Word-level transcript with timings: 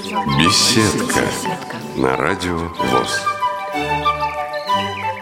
Беседка 0.00 1.28
на 1.94 2.16
радио 2.16 2.56
ВОЗ. 2.56 3.20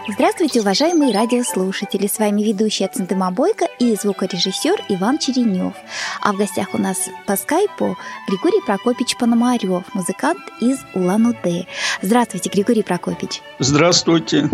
Здравствуйте, 0.09 0.61
уважаемые 0.61 1.13
радиослушатели! 1.13 2.07
С 2.07 2.21
вами 2.21 2.43
ведущая 2.43 2.87
Центыма 2.87 3.33
Бойко 3.33 3.67
и 3.81 3.97
звукорежиссер 3.97 4.85
Иван 4.89 5.19
Черенев. 5.19 5.75
А 6.21 6.33
в 6.33 6.37
гостях 6.37 6.75
у 6.75 6.79
нас 6.79 7.09
по 7.27 7.37
скайпу 7.37 7.97
Григорий 8.29 8.61
Прокопич 8.65 9.17
Пономарев, 9.17 9.83
музыкант 9.95 10.39
из 10.61 10.79
Улан-Удэ. 10.95 11.67
Здравствуйте, 12.01 12.49
Григорий 12.49 12.85
Прокопич. 12.85 13.43
Здравствуйте. 13.59 14.49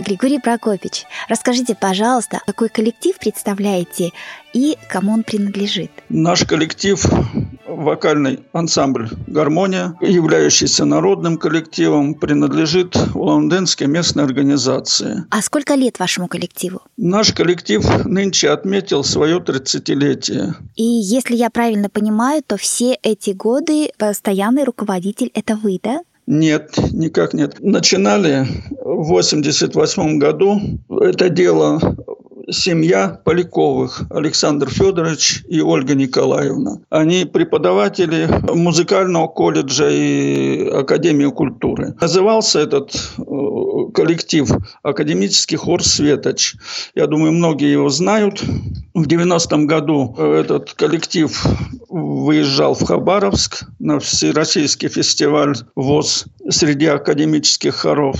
Григорий 0.00 0.40
Прокопич, 0.40 1.04
расскажите, 1.28 1.76
пожалуйста, 1.76 2.40
какой 2.44 2.68
коллектив 2.68 3.16
представляете 3.18 4.10
и 4.58 4.76
кому 4.88 5.12
он 5.12 5.22
принадлежит? 5.22 5.90
Наш 6.08 6.44
коллектив 6.44 7.06
вокальный 7.66 8.40
ансамбль 8.52 9.08
«Гармония», 9.28 9.94
являющийся 10.00 10.84
народным 10.84 11.38
коллективом, 11.38 12.14
принадлежит 12.14 12.96
Улан-Удэнской 13.14 13.86
местной 13.86 14.24
организации. 14.24 15.24
А 15.30 15.42
сколько 15.42 15.74
лет 15.74 16.00
вашему 16.00 16.26
коллективу? 16.26 16.80
Наш 16.96 17.32
коллектив 17.32 17.84
нынче 18.04 18.50
отметил 18.50 19.04
свое 19.04 19.38
30-летие. 19.38 20.54
И 20.74 20.82
если 20.82 21.36
я 21.36 21.50
правильно 21.50 21.88
понимаю, 21.88 22.42
то 22.44 22.56
все 22.56 22.94
эти 23.02 23.30
годы 23.30 23.90
постоянный 23.96 24.64
руководитель– 24.64 25.30
это 25.34 25.54
вы, 25.54 25.78
да? 25.80 26.00
Нет, 26.26 26.74
никак 26.92 27.32
нет. 27.32 27.56
Начинали 27.60 28.46
в 28.84 29.08
88 29.08 30.18
году. 30.18 30.60
Это 30.90 31.28
дело 31.30 31.80
семья 32.50 33.20
Поляковых, 33.24 34.02
Александр 34.10 34.68
Федорович 34.70 35.44
и 35.48 35.60
Ольга 35.60 35.94
Николаевна. 35.94 36.80
Они 36.90 37.24
преподаватели 37.24 38.28
музыкального 38.54 39.28
колледжа 39.28 39.88
и 39.90 40.68
Академии 40.68 41.30
культуры. 41.30 41.94
Назывался 42.00 42.60
этот 42.60 42.94
э, 43.18 43.22
коллектив 43.92 44.50
«Академический 44.82 45.56
хор 45.56 45.82
«Светоч». 45.82 46.54
Я 46.94 47.06
думаю, 47.06 47.32
многие 47.32 47.72
его 47.72 47.88
знают. 47.88 48.42
В 48.94 49.06
90-м 49.06 49.66
году 49.66 50.14
этот 50.16 50.72
коллектив 50.74 51.30
выезжал 51.88 52.74
в 52.74 52.84
Хабаровск 52.84 53.64
на 53.78 53.98
всероссийский 53.98 54.88
фестиваль 54.88 55.54
ВОЗ 55.74 56.26
среди 56.50 56.86
академических 56.86 57.74
хоров. 57.74 58.16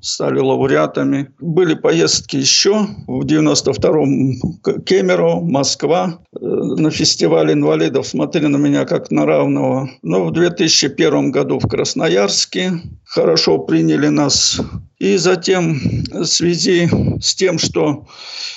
Стали 0.00 0.38
лауреатами. 0.38 1.30
Были 1.40 1.74
поездки 1.74 2.36
еще 2.36 2.86
в 3.06 3.24
92-м 3.70 4.82
Кемерово, 4.84 5.40
Москва. 5.40 6.18
Э, 6.34 6.38
на 6.40 6.90
фестивале 6.90 7.52
инвалидов 7.54 8.06
смотрели 8.06 8.46
на 8.46 8.56
меня 8.56 8.84
как 8.84 9.10
на 9.10 9.26
равного. 9.26 9.90
Но 10.02 10.24
в 10.26 10.32
2001 10.32 11.30
году 11.30 11.58
в 11.58 11.68
Красноярске 11.68 12.72
хорошо 13.04 13.58
приняли 13.58 14.08
нас 14.08 14.60
и 15.00 15.16
затем 15.16 15.80
в 16.10 16.26
связи 16.26 16.88
с 17.20 17.34
тем, 17.34 17.58
что 17.58 18.06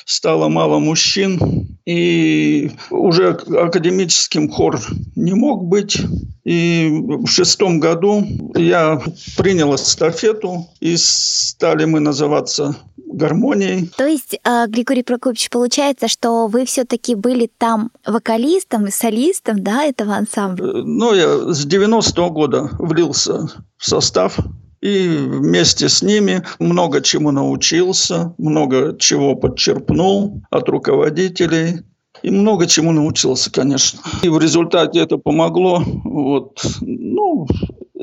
стало 0.06 0.50
мало 0.50 0.78
мужчин, 0.78 1.80
и 1.86 2.72
уже 2.92 3.30
академическим 3.30 4.50
хор 4.50 4.80
не 5.16 5.34
мог 5.34 5.64
быть, 5.64 5.98
и 6.44 6.90
в 6.92 7.28
шестом 7.28 7.80
году 7.80 8.26
я 8.56 9.02
принял 9.38 9.74
эстафету, 9.74 10.68
и 10.82 10.98
стали 10.98 11.86
мы 11.86 12.02
называться 12.02 12.76
гармонией. 12.98 13.90
То 13.96 14.06
есть, 14.06 14.38
а, 14.44 14.68
Григорий 14.68 15.04
Прокопьевич, 15.04 15.50
получается, 15.50 16.10
что 16.10 16.48
вы 16.48 16.66
все-таки 16.66 17.16
были 17.16 17.50
там 17.58 17.92
вокалистом 18.06 18.88
и 18.88 18.92
солистом, 18.92 19.64
да, 19.64 19.84
этого 19.86 20.16
ансамбля? 20.16 20.66
Э, 20.66 20.84
ну, 20.84 21.14
я 21.14 21.54
с 21.54 21.66
90-го 21.66 22.30
года 22.32 22.70
влился 22.80 23.48
в 23.78 23.86
состав 23.88 24.40
и 24.84 25.08
вместе 25.08 25.88
с 25.88 26.02
ними 26.02 26.44
много 26.60 27.00
чему 27.00 27.32
научился, 27.32 28.36
много 28.38 28.98
чего 29.00 29.34
подчерпнул 29.34 30.42
от 30.50 30.68
руководителей. 30.68 31.84
И 32.22 32.30
много 32.30 32.68
чему 32.68 32.92
научился, 32.92 33.50
конечно. 33.50 34.02
И 34.24 34.30
в 34.30 34.38
результате 34.40 35.00
это 35.00 35.18
помогло. 35.18 35.82
Вот, 36.04 36.66
ну, 36.82 37.48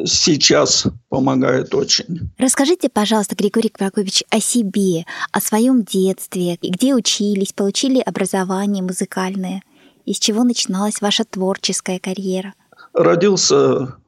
сейчас 0.07 0.87
помогает 1.11 1.75
очень. 1.75 2.31
Расскажите, 2.39 2.89
пожалуйста, 2.89 3.37
Григорий 3.37 3.71
Прокопьевич, 3.71 4.25
о 4.31 4.41
себе, 4.41 5.05
о 5.33 5.41
своем 5.41 5.85
детстве, 5.85 6.59
где 6.63 6.95
учились, 6.95 7.53
получили 7.53 8.01
образование 8.01 8.83
музыкальное, 8.83 9.63
из 10.07 10.19
чего 10.19 10.45
начиналась 10.45 11.03
ваша 11.03 11.25
творческая 11.25 11.99
карьера? 11.99 12.55
Родился 12.95 13.99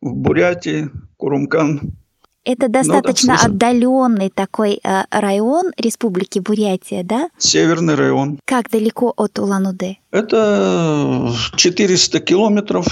в 0.00 0.14
Бурятии, 0.14 0.88
Курумкан. 1.16 1.96
Это 2.46 2.68
достаточно 2.68 3.32
ну, 3.32 3.38
да, 3.40 3.46
отдаленный 3.46 4.30
такой 4.30 4.78
э, 4.84 5.02
район 5.10 5.72
Республики 5.76 6.38
Бурятия, 6.38 7.02
да? 7.02 7.28
Северный 7.38 7.96
район. 7.96 8.38
Как 8.44 8.70
далеко 8.70 9.12
от 9.16 9.40
Улан-Удэ? 9.40 9.96
Это 10.12 11.32
400 11.56 12.20
километров 12.20 12.86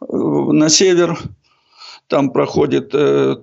э, 0.00 0.04
на 0.12 0.68
север. 0.68 1.16
Там 2.08 2.32
проходит 2.32 2.90
э, 2.92 3.36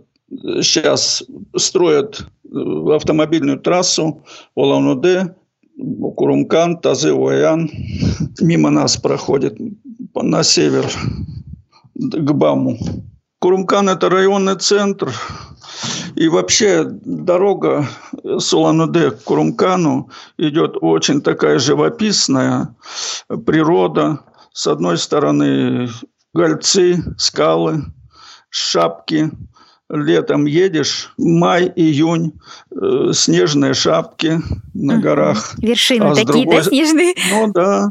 сейчас 0.61 1.23
строят 1.55 2.27
э, 2.43 2.93
автомобильную 2.93 3.57
трассу 3.57 4.25
Улан-Удэ, 4.55 5.35
Курумкан, 6.17 6.79
Тазы-Уаян. 6.81 7.71
Мимо 8.41 8.71
нас 8.71 8.97
проходит 8.97 9.57
на 10.13 10.43
север 10.43 10.85
к 11.95 12.33
Баму. 12.33 12.77
Курумкан– 13.45 13.89
это 13.89 14.09
районный 14.09 14.55
центр. 14.55 15.13
И 16.15 16.27
вообще 16.29 16.83
дорога 16.83 17.87
с 18.23 18.51
Улан-Удэ 18.51 19.11
к 19.11 19.23
Курумкану 19.23 20.09
идет 20.39 20.77
очень 20.81 21.21
такая 21.21 21.59
живописная. 21.59 22.75
Природа. 23.45 24.21
С 24.51 24.65
одной 24.65 24.97
стороны 24.97 25.89
гольцы, 26.33 27.03
скалы, 27.19 27.83
шапки. 28.49 29.29
Летом 29.91 30.45
едешь, 30.45 31.13
май, 31.19 31.71
июнь, 31.75 32.33
э, 32.71 33.11
снежные 33.13 33.75
шапки 33.75 34.41
на 34.73 34.97
горах. 34.97 35.53
Вершины 35.59 36.05
а 36.05 36.15
такие, 36.15 36.45
другой... 36.45 36.55
да, 36.55 36.63
снежные? 36.63 37.13
Ну 37.29 37.51
да. 37.53 37.89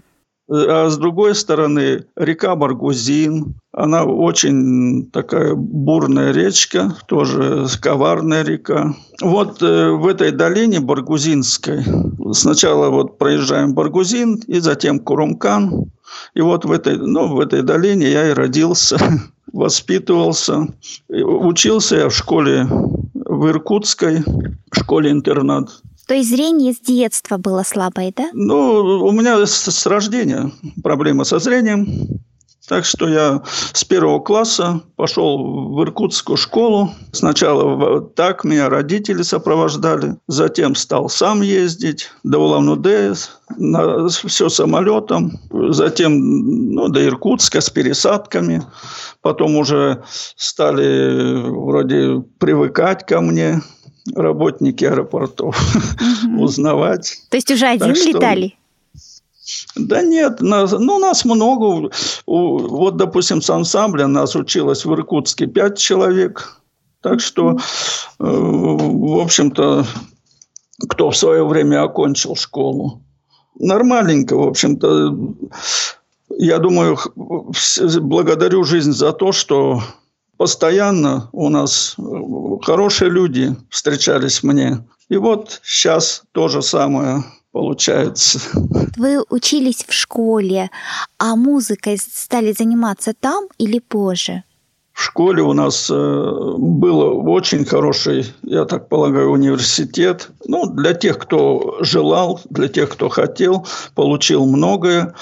А 0.51 0.91
с 0.91 0.99
другой 0.99 1.35
стороны, 1.35 2.05
река 2.17 2.55
Баргузин, 2.55 3.55
она 3.73 4.05
очень 4.05 5.11
такая 5.11 5.55
бурная 5.55 6.33
речка, 6.33 6.95
тоже 7.07 7.67
коварная 7.81 8.45
река. 8.45 8.95
Вот 9.23 9.63
э, 9.63 9.91
в 9.91 10.07
этой 10.07 10.33
долине 10.33 10.81
Баргузинской, 10.81 11.83
сначала 12.33 12.91
вот 12.91 13.17
проезжаем 13.17 13.75
Баргузин, 13.75 14.43
и 14.47 14.61
затем 14.61 14.99
Курумкан. 14.99 15.91
И 16.35 16.43
вот 16.43 16.67
в 16.67 16.73
этой, 16.73 16.99
ну, 16.99 17.35
в 17.35 17.41
этой 17.41 17.63
долине 17.63 18.11
я 18.11 18.29
и 18.31 18.35
родился, 18.35 18.99
воспитывался. 19.53 20.69
Учился 21.09 21.97
я 21.97 22.09
в 22.11 22.15
школе 22.15 22.69
в 23.35 23.49
Иркутской, 23.49 24.23
школе-интернат. 24.73 25.71
То 26.07 26.15
есть 26.15 26.31
зрение 26.31 26.73
с 26.73 26.81
детства 26.81 27.39
было 27.39 27.63
слабое, 27.63 28.13
да? 28.15 28.31
Ну, 28.33 29.05
у 29.05 29.13
меня 29.13 29.45
с, 29.47 29.71
с 29.71 29.87
рождения 29.87 30.51
проблема 30.83 31.25
со 31.25 31.39
зрением. 31.39 32.21
Так 32.67 32.87
что 32.87 33.09
я 33.09 33.43
с 33.73 33.85
первого 33.85 34.21
класса 34.21 34.81
пошел 34.97 35.75
в 35.75 35.83
Иркутскую 35.83 36.39
школу. 36.39 36.93
Сначала 37.13 38.01
так 38.01 38.43
меня 38.43 38.71
родители 38.71 39.23
сопровождали. 39.23 40.17
Затем 40.29 40.75
стал 40.75 41.11
сам 41.11 41.43
ездить 41.43 42.11
до 42.23 42.39
Улан-Удэ, 42.39 43.15
на, 43.59 44.09
все 44.09 44.49
самолетом. 44.49 45.39
Затем 45.51 46.73
ну, 46.75 46.89
до 46.89 47.05
Иркутска 47.05 47.61
с 47.61 47.69
пересадками. 47.69 48.63
Потом 49.21 49.57
уже 49.57 50.03
стали 50.37 51.43
вроде 51.51 52.25
привыкать 52.39 53.05
ко 53.05 53.21
мне 53.21 53.61
работники 54.15 54.85
аэропортов 54.85 55.57
угу. 56.25 56.45
узнавать. 56.45 57.23
То 57.31 57.37
есть 57.37 57.51
уже 57.51 57.67
один 57.67 57.95
так 57.95 58.05
летали? 58.05 58.55
Да 59.77 60.03
нет, 60.03 60.41
нас, 60.41 60.73
ну, 60.73 60.99
нас 60.99 61.25
много. 61.25 61.91
Вот, 62.27 62.97
допустим, 62.97 63.43
с 63.43 63.51
ансамбля 63.51 64.07
нас 64.07 64.35
училось 64.37 64.85
в 64.85 64.93
Иркутске 64.93 65.47
пять 65.47 65.79
человек. 65.79 66.61
Так 67.03 67.21
что, 67.21 67.53
э, 67.53 67.57
в 68.19 69.21
общем-то, 69.21 69.85
кто 70.89 71.11
в 71.11 71.17
свое 71.17 71.47
время 71.47 71.83
окончил 71.83 72.37
школу. 72.37 73.03
Нормальненько, 73.59 74.37
в 74.37 74.49
общем-то. 74.49 75.17
Я 76.39 76.59
думаю, 76.59 76.99
благодарю 78.01 78.65
жизнь 78.65 78.93
за 78.93 79.13
то, 79.13 79.33
что 79.33 79.83
постоянно 80.37 81.29
у 81.33 81.49
нас 81.49 81.97
хорошие 82.63 83.11
люди 83.11 83.55
встречались 83.71 84.43
мне. 84.43 84.87
И 85.09 85.17
вот 85.17 85.61
сейчас 85.63 86.23
то 86.33 86.49
же 86.49 86.63
самое. 86.63 87.25
получается. 87.55 88.41
Вы 88.97 89.23
учились 89.31 89.85
в 89.87 89.93
школе, 89.93 90.71
а 91.19 91.37
музыкой 91.37 91.99
стали 91.99 92.53
заниматься 92.53 93.15
там 93.19 93.45
или 93.59 93.79
позже? 93.79 94.43
В 94.93 95.03
школе 95.03 95.43
у 95.43 95.53
нас 95.53 95.91
э, 95.91 95.95
был 95.95 97.29
очень 97.29 97.65
хороший, 97.65 98.33
я 98.43 98.65
так 98.65 98.89
полагаю, 98.89 99.31
университет. 99.31 100.31
Ну, 100.47 100.67
для 100.67 100.95
тех, 100.95 101.19
кто 101.19 101.79
желал, 101.81 102.41
для 102.51 102.69
тех, 102.69 102.91
кто 102.91 103.09
хотел, 103.09 103.67
получил 103.95 104.47
многое. 104.47 105.15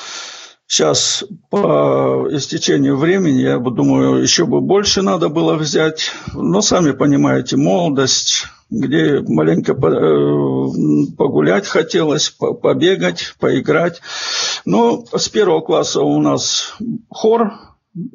Сейчас 0.72 1.22
по 1.50 2.26
истечению 2.30 2.96
времени, 2.96 3.42
я 3.42 3.58
думаю, 3.58 4.22
еще 4.22 4.46
бы 4.46 4.62
больше 4.62 5.02
надо 5.02 5.28
было 5.28 5.52
взять. 5.56 6.12
Но 6.32 6.62
сами 6.62 6.92
понимаете, 6.92 7.58
молодость, 7.58 8.46
где 8.70 9.20
маленько 9.20 9.72
э, 9.72 11.16
погулять 11.18 11.66
хотелось, 11.66 12.30
побегать, 12.30 13.34
поиграть. 13.38 14.00
Но 14.64 15.04
с 15.14 15.28
первого 15.28 15.60
класса 15.60 16.00
у 16.00 16.18
нас 16.22 16.74
хор, 17.10 17.52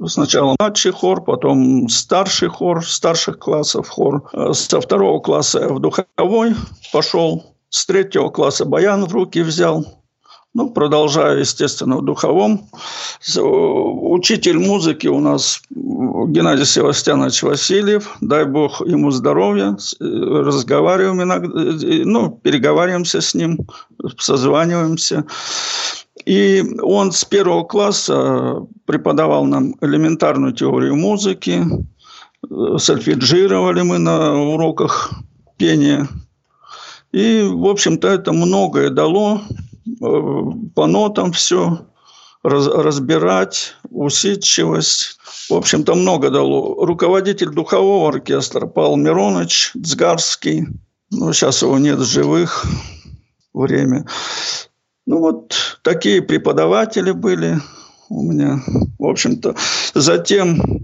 Сначала 0.08 0.56
младший 0.60 0.94
хор, 0.94 1.24
потом 1.24 1.88
старший 1.90 2.50
хор, 2.50 2.84
старших 2.84 3.38
классов 3.38 3.88
хор. 3.88 4.32
Со 4.54 4.82
второго 4.82 5.20
класса 5.20 5.60
я 5.60 5.68
в 5.68 5.80
духовой 5.80 6.56
пошел. 6.92 7.54
С 7.70 7.86
третьего 7.86 8.30
класса 8.30 8.66
баян 8.66 9.06
в 9.06 9.14
руки 9.14 9.44
взял. 9.44 9.97
Ну, 10.58 10.72
продолжаю, 10.72 11.42
естественно, 11.42 11.98
в 11.98 12.02
духовом. 12.04 12.68
Учитель 13.38 14.58
музыки 14.58 15.06
у 15.06 15.20
нас 15.20 15.62
Геннадий 15.70 16.66
Севастьянович 16.66 17.44
Васильев. 17.44 18.18
Дай 18.22 18.44
бог 18.44 18.82
ему 18.82 19.12
здоровья. 19.12 19.78
Разговариваем 20.00 21.22
иногда, 21.22 21.48
ну, 22.06 22.32
переговариваемся 22.32 23.22
с 23.22 23.36
ним, 23.36 23.60
созваниваемся. 24.18 25.26
И 26.26 26.64
он 26.82 27.12
с 27.12 27.24
первого 27.24 27.64
класса 27.64 28.66
преподавал 28.86 29.46
нам 29.46 29.76
элементарную 29.82 30.54
теорию 30.54 30.96
музыки. 30.96 31.64
Сольфеджировали 32.78 33.84
мы 33.84 34.00
на 34.00 34.34
уроках 34.42 35.12
пения. 35.58 36.08
И, 37.12 37.48
в 37.48 37.68
общем-то, 37.68 38.08
это 38.08 38.34
многое 38.34 38.90
дало 38.90 39.42
Э, 39.42 39.67
по 40.00 40.88
нотам 40.88 41.32
все 41.32 41.88
раз, 42.44 42.68
разбирать, 42.68 43.76
усидчивость. 43.90 45.18
В 45.50 45.54
общем-то, 45.54 45.96
много 45.96 46.30
дало. 46.30 46.86
Руководитель 46.86 47.50
духового 47.50 48.10
оркестра 48.10 48.66
Павел 48.68 48.96
Миронович 48.96 49.72
Цгарский. 49.82 50.68
Ну, 51.12 51.34
сейчас 51.34 51.62
его 51.62 51.78
нет 51.78 52.00
в 52.00 52.06
живых. 52.06 52.66
Время. 53.54 54.06
Ну, 55.06 55.20
вот 55.20 55.80
такие 55.84 56.22
преподаватели 56.22 57.12
были 57.12 57.60
у 58.10 58.24
меня. 58.24 58.62
В 59.00 59.06
общем-то, 59.06 59.56
затем 59.94 60.82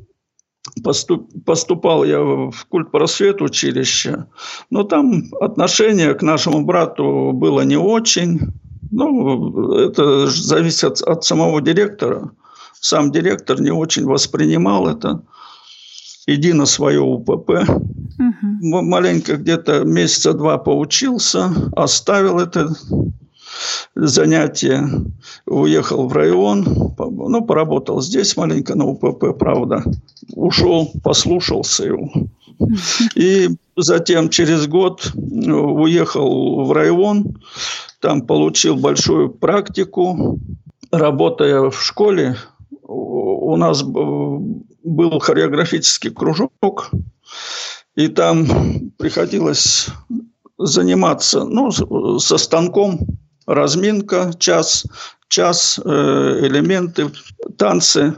поступ, 0.83 1.29
поступал 1.45 2.03
я 2.03 2.19
в 2.19 2.65
культ 2.69 2.89
просвет 2.89 3.41
училище, 3.41 4.25
но 4.69 4.83
там 4.83 5.23
отношение 5.39 6.13
к 6.15 6.21
нашему 6.21 6.63
брату 6.63 7.31
было 7.33 7.61
не 7.61 7.77
очень. 7.77 8.53
Ну, 8.95 9.73
это 9.73 10.27
зависит 10.27 10.83
от, 10.83 11.01
от 11.01 11.23
самого 11.23 11.61
директора. 11.61 12.31
Сам 12.79 13.11
директор 13.11 13.59
не 13.59 13.71
очень 13.71 14.05
воспринимал 14.05 14.87
это. 14.87 15.23
Иди 16.27 16.53
на 16.53 16.65
свое 16.65 17.01
УПП. 17.01 17.49
Угу. 17.49 18.81
Маленько 18.81 19.37
где-то 19.37 19.83
месяца 19.83 20.33
два 20.33 20.57
поучился, 20.57 21.51
оставил 21.75 22.39
это 22.39 22.69
занятие, 23.95 24.87
уехал 25.45 26.07
в 26.07 26.13
район, 26.13 26.93
ну, 26.97 27.41
поработал 27.43 28.01
здесь 28.01 28.37
маленько 28.37 28.75
на 28.75 28.85
УПП, 28.85 29.37
правда. 29.37 29.83
Ушел, 30.35 30.91
послушался 31.03 31.85
его. 31.85 32.09
И 33.15 33.49
затем 33.75 34.29
через 34.29 34.67
год 34.67 35.11
уехал 35.15 36.65
в 36.65 36.71
район, 36.71 37.37
там 38.03 38.21
получил 38.21 38.75
большую 38.75 39.29
практику. 39.29 40.37
Работая 40.91 41.69
в 41.69 41.81
школе, 41.81 42.35
у 42.81 43.55
нас 43.55 43.81
был 43.81 45.19
хореографический 45.19 46.11
кружок, 46.11 46.91
и 47.95 48.09
там 48.09 48.91
приходилось 48.97 49.87
заниматься 50.57 51.45
ну, 51.45 51.71
со 52.19 52.37
станком, 52.37 52.99
разминка, 53.47 54.33
час, 54.37 54.85
час 55.29 55.79
э, 55.83 55.89
элементы, 55.89 57.09
танцы, 57.57 58.15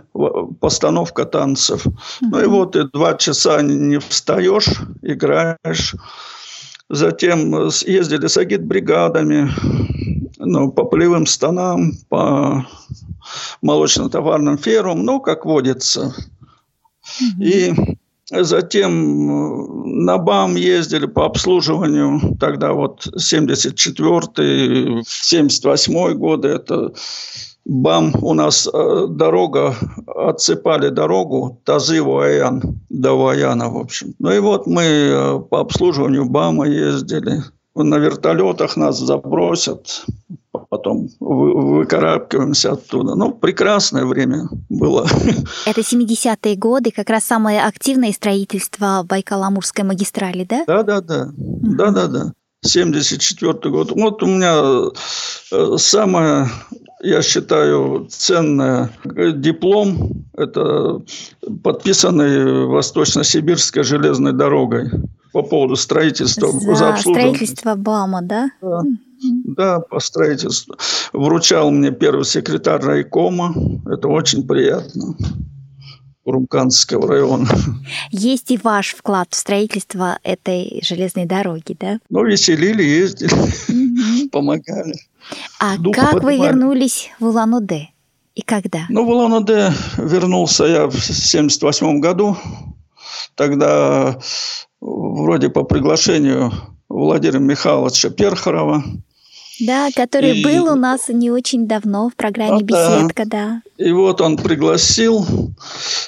постановка 0.60 1.26
танцев. 1.26 1.86
Ну 2.22 2.42
и 2.42 2.48
вот 2.48 2.76
и 2.76 2.90
два 2.92 3.14
часа 3.14 3.62
не 3.62 4.00
встаешь, 4.00 4.82
играешь. 5.04 5.96
Затем 6.90 7.72
съездили 7.72 8.28
с 8.28 8.38
агитбригадами, 8.38 9.50
ну, 10.38 10.72
по 10.72 10.86
полевым 10.86 11.26
станам, 11.26 11.94
по 12.10 12.66
молочно-товарным 13.62 14.58
фермам, 14.58 15.04
ну, 15.04 15.20
как 15.20 15.46
водится. 15.46 16.14
И 17.42 17.74
затем 18.32 20.06
на 20.06 20.18
БАМ 20.18 20.56
ездили 20.56 21.06
по 21.06 21.26
обслуживанию, 21.26 22.38
тогда 22.40 22.74
вот 22.74 23.08
74-й, 23.16 25.02
78-й 25.02 26.14
годы, 26.16 26.48
это 26.50 26.94
БАМ 27.66 28.14
у 28.22 28.34
нас 28.34 28.70
э, 28.72 29.08
дорога, 29.10 29.76
отсыпали 30.06 30.90
дорогу 30.90 31.62
Тазы-Ваян, 31.66 32.62
до 32.90 33.14
Ваяна, 33.18 33.70
в 33.70 33.78
общем. 33.78 34.14
Ну 34.20 34.32
и 34.32 34.40
вот 34.40 34.68
мы 34.68 34.84
э, 34.84 35.40
по 35.40 35.62
обслуживанию 35.62 36.26
БАМа 36.26 36.68
ездили. 36.68 37.44
На 37.74 37.98
вертолетах 37.98 38.78
нас 38.78 39.00
забросят, 39.00 40.06
потом 40.70 41.10
выкарабкиваемся 41.20 42.74
оттуда. 42.74 43.16
Ну, 43.16 43.32
прекрасное 43.34 44.06
время 44.06 44.48
было. 44.70 45.06
Это 45.66 45.82
70-е 45.82 46.56
годы, 46.56 46.92
как 46.92 47.10
раз 47.10 47.26
самое 47.26 47.66
активное 47.66 48.14
строительство 48.14 49.04
Байкал-Амурской 49.04 49.84
магистрали, 49.84 50.46
да? 50.46 50.64
Да-да-да. 50.68 51.32
Да-да-да. 51.36 52.34
74 52.62 53.54
год. 53.72 53.92
Вот 53.92 54.24
у 54.24 54.26
меня 54.28 54.92
э, 55.52 55.78
самое 55.78 56.48
я 57.06 57.22
считаю, 57.22 58.08
ценное. 58.10 58.90
Диплом– 59.06 60.26
это 60.38 61.02
подписанный 61.64 62.66
Восточно-Сибирской 62.66 63.84
железной 63.84 64.34
дорогой 64.34 64.90
по 65.32 65.44
поводу 65.44 65.76
строительства. 65.76 66.52
За, 66.52 66.76
за 66.76 66.98
строительство 66.98 67.76
БАМа, 67.76 68.22
да? 68.22 68.50
Да. 68.62 68.82
Да, 69.46 69.80
по 69.80 70.00
строительству. 70.00 70.76
Вручал 71.14 71.72
мне 71.72 71.92
первый 71.92 72.26
секретарь 72.26 72.82
райкома. 72.82 73.54
Это 73.86 74.08
очень 74.08 74.46
приятно. 74.46 75.16
Румканского 76.26 77.08
района. 77.08 77.48
Есть 78.12 78.52
и 78.52 78.60
ваш 78.62 78.96
вклад 78.96 79.28
в 79.30 79.36
строительство 79.36 80.18
этой 80.24 80.82
железной 80.84 81.26
дороги, 81.26 81.78
да? 81.80 82.00
Ну, 82.10 82.26
веселили, 82.26 82.82
ездили, 82.82 84.28
помогали. 84.30 84.96
А 85.60 85.78
Дух 85.78 85.96
как 85.96 86.14
поднимали. 86.14 86.38
вы 86.38 86.46
вернулись 86.46 87.10
в 87.20 87.26
Улан-Удэ? 87.26 87.88
И 88.36 88.42
когда? 88.42 88.86
Ну, 88.90 89.06
в 89.06 89.10
Улан-Удэ 89.10 89.72
вернулся 89.98 90.66
я 90.66 90.88
в 90.88 91.00
78 91.00 92.00
году. 92.00 92.38
Тогда 93.36 94.18
вроде 94.82 95.50
по 95.50 95.64
приглашению 95.64 96.52
Владимира 96.90 97.40
Михайловича 97.40 98.10
Перхарова. 98.10 98.84
Да, 99.60 99.90
который 99.96 100.40
и... 100.40 100.44
был 100.44 100.72
у 100.72 100.76
нас 100.76 101.08
не 101.08 101.32
очень 101.32 101.68
давно 101.68 102.10
в 102.10 102.16
программе 102.16 102.58
а, 102.58 102.62
«Беседка», 102.62 103.24
да. 103.26 103.62
да. 103.78 103.86
И 103.86 103.92
вот 103.92 104.20
он 104.20 104.38
пригласил 104.38 105.26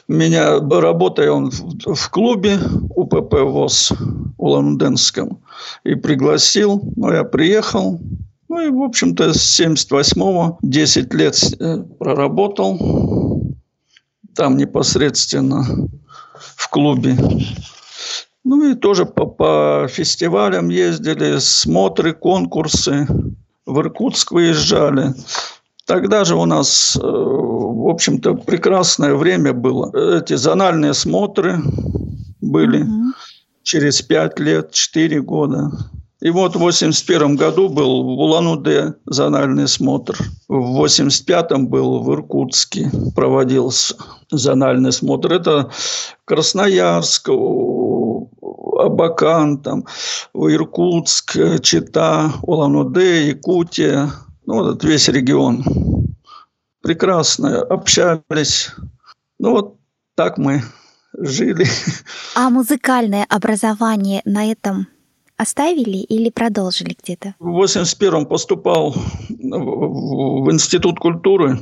меня, 0.07 0.59
работая 0.59 1.31
он 1.31 1.49
в, 1.49 1.95
в 1.95 2.09
клубе 2.09 2.59
УПП 2.95 3.33
ВОЗ 3.33 3.93
Улан-Удэнском, 4.37 5.39
и 5.85 5.95
пригласил, 5.95 6.81
ну, 6.95 7.11
я 7.11 7.23
приехал, 7.23 7.99
ну 8.49 8.61
и, 8.61 8.69
в 8.69 8.81
общем-то, 8.81 9.33
с 9.33 9.59
78-го 9.59 10.59
10 10.61 11.13
лет 11.13 11.37
э, 11.59 11.83
проработал 11.99 13.43
там 14.35 14.55
непосредственно 14.55 15.65
в 16.55 16.69
клубе. 16.69 17.17
Ну 18.43 18.71
и 18.71 18.75
тоже 18.75 19.05
по, 19.05 19.25
по 19.25 19.87
фестивалям 19.89 20.69
ездили, 20.69 21.37
смотры, 21.39 22.13
конкурсы. 22.13 23.05
В 23.65 23.79
Иркутск 23.81 24.31
выезжали. 24.31 25.13
Тогда 25.85 26.23
же 26.23 26.35
у 26.35 26.45
нас, 26.45 26.95
э, 26.95 26.99
в 27.01 27.89
общем-то, 27.89 28.35
прекрасное 28.35 29.15
время 29.15 29.51
было. 29.51 29.91
Эти 30.17 30.35
зональные 30.35 30.93
смотры 30.93 31.59
были 32.39 32.83
угу. 32.83 33.13
через 33.63 34.01
пять 34.01 34.39
лет, 34.39 34.71
четыре 34.71 35.21
года. 35.21 35.69
И 36.19 36.31
вот 36.31 36.55
в 36.55 36.59
81 36.59 37.35
году 37.35 37.69
был 37.69 38.03
в 38.03 38.07
Улан-Удэ 38.07 38.95
зональный 39.05 39.67
смотр. 39.67 40.17
В 40.47 40.83
85-м 40.83 41.67
был 41.67 42.01
в 42.01 42.11
Иркутске 42.11 42.89
проводился 43.15 43.95
зональный 44.31 44.91
смотр. 44.91 45.33
Это 45.33 45.69
Красноярск, 46.25 47.29
Абакан, 48.79 49.61
там, 49.61 49.85
Иркутск, 50.33 51.37
Чита, 51.61 52.33
Улан-Удэ, 52.41 53.27
Якутия. 53.27 54.11
Ну, 54.47 54.63
вот 54.63 54.83
весь 54.83 55.07
регион. 55.09 55.63
Прекрасно 56.81 57.61
общались. 57.61 58.71
Ну, 59.39 59.51
вот 59.51 59.75
так 60.15 60.39
мы 60.39 60.63
жили. 61.15 61.67
А 62.35 62.49
музыкальное 62.49 63.25
образование 63.29 64.21
на 64.25 64.51
этом 64.51 64.87
оставили 65.37 65.97
или 65.97 66.29
продолжили 66.29 66.95
где-то? 67.01 67.35
В 67.39 67.63
81-м 67.63 68.25
поступал 68.25 68.93
в 69.29 70.51
Институт 70.51 70.99
культуры 70.99 71.59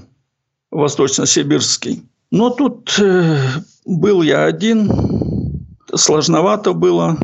Восточно-Сибирский. 0.72 2.04
Но 2.32 2.50
тут 2.50 2.98
э, 3.00 3.38
был 3.86 4.22
я 4.22 4.46
один, 4.46 4.92
сложновато 5.94 6.74
было. 6.74 7.18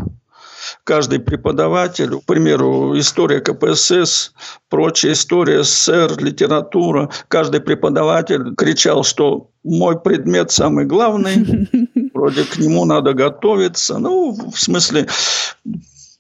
Каждый 0.84 1.20
преподаватель, 1.20 2.20
к 2.20 2.26
примеру, 2.26 2.98
история 2.98 3.42
КПСС, 3.42 4.32
прочая 4.70 5.14
история 5.14 5.64
СССР, 5.64 6.18
литература, 6.20 7.10
каждый 7.28 7.62
преподаватель 7.62 8.56
кричал, 8.56 9.04
что 9.04 9.50
мой 9.64 10.00
предмет 10.00 10.52
самый 10.52 10.86
главный, 10.86 11.68
вроде 12.14 12.44
к 12.44 12.58
нему 12.58 12.86
надо 12.86 13.14
готовиться. 13.14 13.98
Ну, 13.98 14.32
в 14.32 14.60
смысле, 14.60 15.08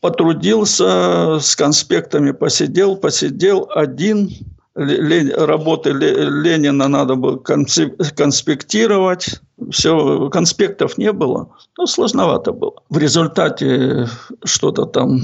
потрудился, 0.01 1.39
с 1.39 1.55
конспектами 1.55 2.31
посидел, 2.31 2.97
посидел 2.97 3.69
один. 3.73 4.31
Работы 4.75 5.91
Ленина 5.91 6.87
надо 6.87 7.15
было 7.15 7.37
конспектировать. 7.37 9.41
Все, 9.69 10.29
конспектов 10.29 10.97
не 10.97 11.11
было. 11.11 11.49
Ну, 11.77 11.85
сложновато 11.85 12.51
было. 12.51 12.73
В 12.89 12.97
результате 12.97 14.07
что-то 14.43 14.85
там 14.85 15.21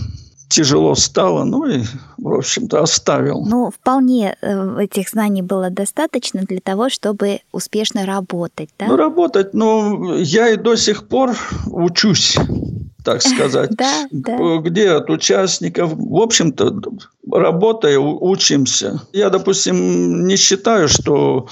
тяжело 0.49 0.95
стало, 0.95 1.43
ну 1.43 1.65
и, 1.65 1.83
в 2.17 2.33
общем-то, 2.33 2.81
оставил. 2.81 3.45
Ну, 3.45 3.71
вполне 3.71 4.37
э, 4.41 4.79
этих 4.79 5.09
знаний 5.09 5.41
было 5.41 5.69
достаточно 5.69 6.43
для 6.43 6.59
того, 6.59 6.89
чтобы 6.89 7.39
успешно 7.51 8.05
работать, 8.05 8.69
да? 8.79 8.87
Ну, 8.87 8.95
работать, 8.95 9.53
ну, 9.53 10.15
я 10.15 10.49
и 10.49 10.55
до 10.55 10.75
сих 10.75 11.07
пор 11.07 11.35
учусь 11.65 12.37
так 13.07 13.21
сказать. 13.21 13.69
Да, 13.71 14.05
да. 14.11 14.57
Где 14.57 14.89
от 14.89 15.09
участников? 15.09 15.93
В 15.93 16.17
общем-то, 16.17 16.81
работая, 17.31 17.97
учимся. 17.97 19.01
Я, 19.13 19.29
допустим, 19.29 20.27
не 20.27 20.35
считаю, 20.35 20.89
что 20.89 21.47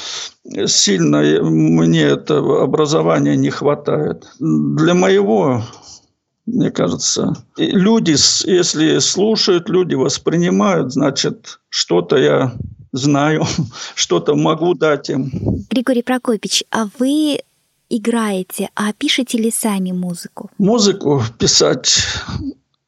сильно 0.66 1.20
мне 1.42 2.02
это 2.02 2.40
образование 2.62 3.38
не 3.38 3.52
хватает. 3.52 4.28
Для 4.40 4.94
моего 4.96 5.64
мне 6.46 6.72
кажется. 6.72 7.34
люди, 7.58 8.16
если 8.46 9.00
слушают, 9.00 9.70
люди 9.70 9.96
воспринимают, 9.96 10.92
значит, 10.92 11.60
что-то 11.70 12.18
я 12.18 12.54
знаю, 12.92 13.46
что-то 13.96 14.36
могу 14.36 14.74
дать 14.74 15.10
им. 15.10 15.32
Григорий 15.70 16.04
Прокопьевич, 16.04 16.66
а 16.70 16.90
вы 17.00 17.40
играете, 17.90 18.70
а 18.76 18.94
пишете 18.94 19.38
ли 19.38 19.52
сами 19.52 19.92
музыку? 19.92 20.50
Музыку 20.58 21.22
писать, 21.38 21.98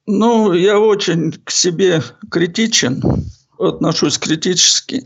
ну, 0.05 0.53
я 0.53 0.79
очень 0.79 1.33
к 1.43 1.51
себе 1.51 2.01
критичен, 2.31 3.01
отношусь 3.59 4.17
критически. 4.17 5.05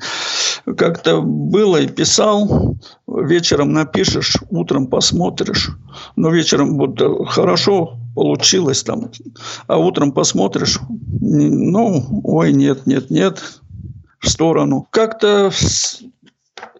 Как-то 0.77 1.21
было 1.21 1.77
и 1.77 1.87
писал, 1.87 2.75
вечером 3.07 3.73
напишешь, 3.73 4.37
утром 4.49 4.87
посмотришь. 4.87 5.71
Но 6.15 6.29
вечером 6.29 6.77
будто 6.77 7.25
хорошо 7.25 7.97
получилось 8.15 8.83
там, 8.83 9.09
а 9.67 9.77
утром 9.77 10.11
посмотришь, 10.11 10.79
ну, 11.19 12.21
ой, 12.23 12.53
нет, 12.53 12.85
нет, 12.85 13.09
нет, 13.09 13.41
в 14.19 14.29
сторону. 14.29 14.87
Как-то 14.91 15.51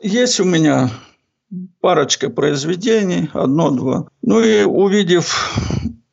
есть 0.04 0.40
у 0.40 0.44
меня 0.44 0.92
парочка 1.80 2.30
произведений, 2.30 3.30
одно-два. 3.34 4.08
Ну 4.22 4.42
и 4.42 4.64
увидев 4.64 5.54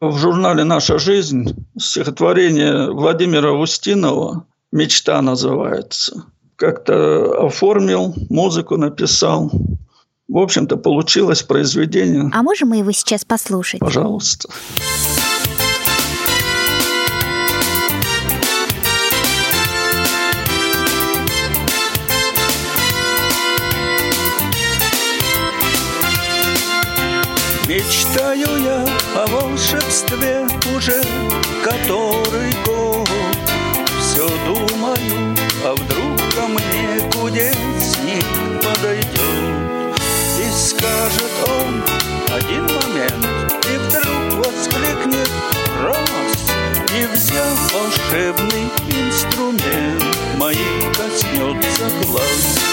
в 0.01 0.19
журнале 0.19 0.65
«Наша 0.65 0.99
жизнь» 0.99 1.67
стихотворение 1.79 2.91
Владимира 2.91 3.53
Устинова 3.53 4.47
«Мечта» 4.73 5.21
называется. 5.23 6.25
Как-то 6.57 7.47
оформил, 7.47 8.15
музыку 8.31 8.77
написал. 8.77 9.51
В 10.29 10.39
общем-то, 10.39 10.77
получилось 10.77 11.43
произведение. 11.43 12.31
А 12.33 12.43
можем 12.43 12.69
мы 12.69 12.79
его 12.79 12.93
сейчас 12.93 13.25
послушать? 13.25 13.81
Пожалуйста. 13.81 14.49
Мечтаю 27.69 28.49
я 28.65 28.83
о 29.15 29.27
волшебстве 29.27 30.47
уже 30.75 31.03
который 31.63 32.51
год. 32.65 33.07
Все 34.01 34.27
думаю, 34.47 35.37
а 35.63 35.75
вдруг 35.75 36.17
ко 36.35 36.49
мне 36.49 37.11
кудесник 37.13 38.25
подойдет 38.63 40.01
И 40.39 40.51
скажет 40.57 41.31
он 41.47 41.83
один 42.35 42.63
момент 42.63 43.53
И 43.71 43.77
вдруг 43.77 44.47
воскликнет 44.47 45.31
раз! 45.83 46.51
И 46.99 47.05
взяв 47.15 47.75
волшебный 47.75 48.71
инструмент 48.89 50.17
Моих 50.39 50.97
коснется 50.97 51.91
глаз 52.07 52.68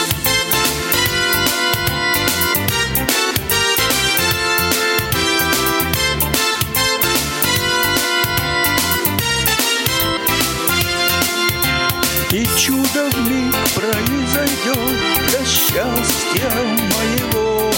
счастья 15.75 16.49
моего. 16.95 17.69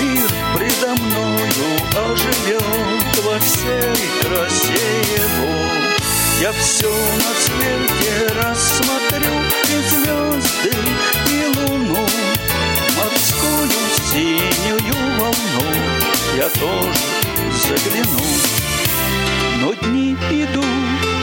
Мир 0.00 0.30
предо 0.54 0.94
мною 1.02 1.70
оживет 1.96 3.24
во 3.24 3.38
всей 3.40 4.06
красе 4.22 4.90
его. 5.16 5.52
Я 6.40 6.52
все 6.52 6.88
на 6.88 7.34
свете 7.34 8.32
рассмотрю 8.40 9.34
и 9.64 9.82
звезды, 9.88 10.72
и 11.26 11.58
луну, 11.58 12.06
морскую 12.96 13.70
синюю 14.12 14.94
волну. 15.18 15.66
Я 16.36 16.48
тоже 16.60 16.92
загляну. 17.66 18.24
Но 19.60 19.74
дни 19.74 20.14
идут, 20.30 20.64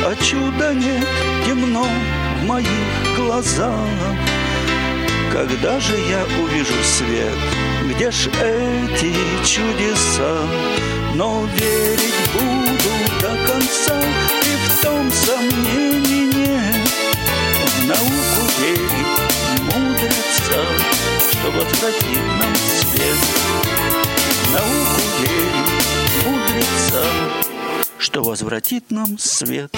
а 0.05 0.15
чуда 0.21 0.73
нет, 0.73 1.07
темно, 1.45 1.87
в 2.41 2.45
моих 2.45 3.15
глазах. 3.15 4.36
Когда 5.37 5.79
же 5.79 5.95
я 5.95 6.25
увижу 6.41 6.73
свет, 6.83 7.37
где 7.85 8.09
ж 8.09 8.27
эти 8.41 9.13
чудеса? 9.45 10.35
Но 11.13 11.45
верить 11.53 12.31
буду 12.33 13.21
до 13.21 13.45
конца, 13.45 14.01
и 14.01 14.67
в 14.67 14.81
том 14.81 15.11
сомнений 15.11 16.33
нет. 16.33 16.89
В 17.53 17.85
науку 17.85 18.51
верить 18.59 19.61
мудреца, 19.61 20.63
что 21.29 21.51
возвратит 21.51 22.25
нам 22.39 22.55
свет. 22.81 23.17
В 24.41 24.53
науку 24.53 25.01
верить 25.19 26.25
мудреца, 26.25 27.05
что 27.99 28.23
возвратит 28.23 28.89
нам 28.89 29.19
свет. 29.19 29.71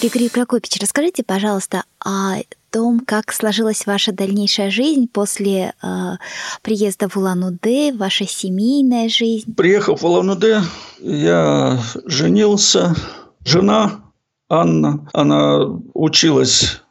Григорий 0.00 0.28
Прокопьевич, 0.28 0.80
расскажите, 0.80 1.24
пожалуйста, 1.24 1.82
о 2.04 2.36
том, 2.70 3.00
как 3.00 3.32
сложилась 3.32 3.86
ваша 3.86 4.12
дальнейшая 4.12 4.70
жизнь 4.70 5.08
после 5.12 5.74
э, 5.82 5.86
приезда 6.62 7.08
в 7.08 7.16
Улан-Удэ, 7.16 7.92
ваша 7.92 8.26
семейная 8.26 9.08
жизнь. 9.08 9.54
Приехав 9.54 10.02
в 10.02 10.06
Улан-Удэ, 10.06 10.62
я 11.00 11.80
женился. 12.06 12.94
Жена 13.44 14.00
Анна, 14.48 15.08
она 15.12 15.64
училась 15.94 16.82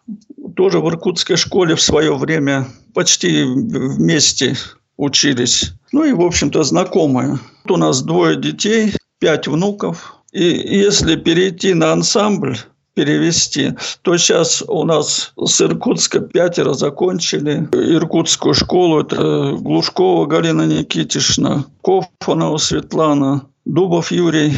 тоже 0.55 0.79
в 0.79 0.89
иркутской 0.89 1.37
школе 1.37 1.75
в 1.75 1.81
свое 1.81 2.15
время. 2.15 2.67
Почти 2.93 3.43
вместе 3.43 4.55
учились. 4.97 5.73
Ну 5.91 6.03
и, 6.03 6.13
в 6.13 6.21
общем-то, 6.21 6.63
знакомые. 6.63 7.39
У 7.67 7.77
нас 7.77 8.01
двое 8.01 8.35
детей, 8.35 8.93
пять 9.19 9.47
внуков. 9.47 10.15
И 10.31 10.43
если 10.43 11.15
перейти 11.15 11.73
на 11.73 11.91
ансамбль, 11.91 12.57
перевести, 12.93 13.73
то 14.01 14.17
сейчас 14.17 14.63
у 14.67 14.83
нас 14.83 15.33
с 15.37 15.61
Иркутска 15.61 16.19
пятеро 16.19 16.73
закончили 16.73 17.67
иркутскую 17.71 18.53
школу. 18.53 19.01
Это 19.01 19.53
Глушкова 19.59 20.25
Галина 20.25 20.63
Никитишна, 20.63 21.65
Кофанова 21.81 22.57
Светлана, 22.57 23.45
Дубов 23.65 24.11
Юрий, 24.11 24.53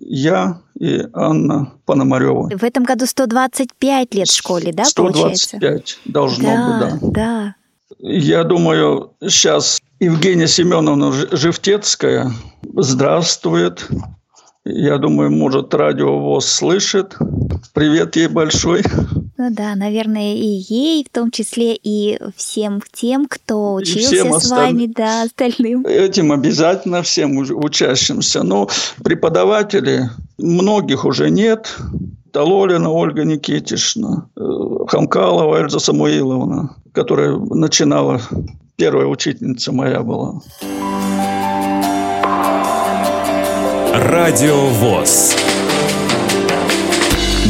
я 0.00 0.60
и 0.78 1.02
Анна 1.12 1.72
Пономарева. 1.86 2.50
В 2.56 2.64
этом 2.64 2.84
году 2.84 3.06
125 3.06 4.14
лет 4.14 4.28
в 4.28 4.34
школе, 4.34 4.72
да, 4.72 4.84
125 4.84 5.60
получается? 5.60 6.00
должно 6.04 6.44
да, 6.44 6.90
быть, 6.90 7.00
да. 7.00 7.10
Да, 7.10 7.54
Я 7.98 8.44
думаю, 8.44 9.12
сейчас 9.20 9.80
Евгения 10.00 10.48
Семеновна 10.48 11.12
Живтецкая 11.12 12.32
здравствует. 12.74 13.88
Я 14.64 14.98
думаю, 14.98 15.32
может, 15.32 15.74
радио 15.74 16.18
ВОЗ 16.18 16.46
слышит. 16.46 17.16
Привет 17.74 18.14
ей 18.14 18.28
большой. 18.28 18.82
Ну 19.36 19.48
да, 19.50 19.74
наверное, 19.74 20.36
и 20.36 20.46
ей 20.46 21.04
в 21.04 21.08
том 21.12 21.32
числе, 21.32 21.74
и 21.74 22.16
всем 22.36 22.80
тем, 22.92 23.26
кто 23.28 23.74
учился 23.74 24.38
с 24.38 24.50
вами, 24.50 24.86
да, 24.86 25.22
остальным. 25.22 25.84
Этим 25.84 26.30
обязательно 26.30 27.02
всем 27.02 27.36
учащимся. 27.38 28.44
Но 28.44 28.68
преподаватели, 29.02 30.10
многих 30.38 31.04
уже 31.04 31.28
нет. 31.30 31.76
Тололина 32.30 32.88
Ольга 32.88 33.24
Никитишна, 33.24 34.28
э, 34.36 34.40
Хамкалова 34.86 35.60
Эльза 35.60 35.80
Самуиловна, 35.80 36.76
которая 36.92 37.36
начинала, 37.36 38.22
первая 38.76 39.06
учительница 39.06 39.72
моя 39.72 40.02
была. 40.02 40.40
Радио 43.94 44.68
ВОЗ. 44.68 45.34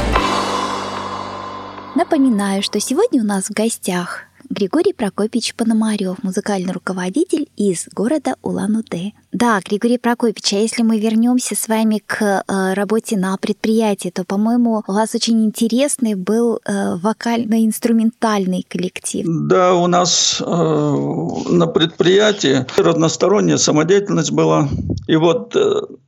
Напоминаю, 1.95 2.63
что 2.63 2.79
сегодня 2.79 3.21
у 3.21 3.25
нас 3.25 3.49
в 3.49 3.51
гостях 3.51 4.21
Григорий 4.49 4.93
Прокопьевич 4.93 5.53
Пономарев, 5.53 6.23
музыкальный 6.23 6.71
руководитель 6.71 7.49
из 7.57 7.89
города 7.93 8.37
Улан-Удэ. 8.41 9.11
Да, 9.33 9.59
Григорий 9.63 9.97
Прокопьевич, 9.97 10.53
а 10.53 10.57
если 10.57 10.83
мы 10.83 10.99
вернемся 10.99 11.53
с 11.53 11.67
вами 11.67 12.01
к 12.05 12.21
э, 12.21 12.73
работе 12.73 13.17
на 13.17 13.35
предприятии, 13.37 14.09
то, 14.09 14.23
по-моему, 14.23 14.83
у 14.87 14.91
вас 14.93 15.15
очень 15.15 15.43
интересный 15.43 16.15
был 16.15 16.59
э, 16.63 16.95
вокально-инструментальный 16.95 18.65
коллектив. 18.67 19.25
Да, 19.27 19.75
у 19.75 19.87
нас 19.87 20.41
э, 20.41 20.45
на 20.45 21.67
предприятии 21.67 22.65
разносторонняя 22.77 23.57
самодеятельность 23.57 24.31
была. 24.31 24.69
И 25.07 25.17
вот 25.17 25.55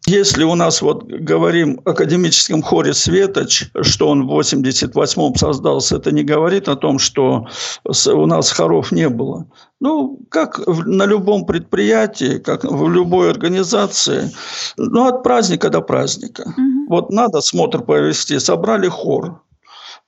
если 0.06 0.44
у 0.44 0.56
нас, 0.56 0.82
вот 0.82 1.04
говорим, 1.04 1.82
академическом 1.86 2.62
хоре 2.62 2.94
«Светоч», 2.94 3.66
что 3.82 4.08
он 4.08 4.28
в 4.28 4.40
88-м 4.40 5.36
создался, 5.36 5.98
это 5.98 6.12
не 6.12 6.24
говорит 6.24 6.68
о 6.68 6.76
том, 6.76 7.00
что 7.00 7.48
у 7.84 8.26
нас 8.26 8.52
хоров 8.52 8.92
не 8.92 9.10
было. 9.10 9.46
Ну, 9.82 10.20
как 10.30 10.60
на 10.68 11.06
любом 11.06 11.46
предприятии, 11.46 12.38
как 12.38 12.66
в 12.66 12.90
любой 12.90 13.32
организации, 13.32 14.30
ну, 14.76 15.08
от 15.08 15.24
праздника 15.24 15.70
до 15.70 15.82
праздника. 15.82 16.54
Угу. 16.58 16.88
Вот 16.90 17.12
надо 17.12 17.40
смотр 17.42 17.84
провести, 17.84 18.40
собрали 18.40 18.90
хор. 18.90 19.42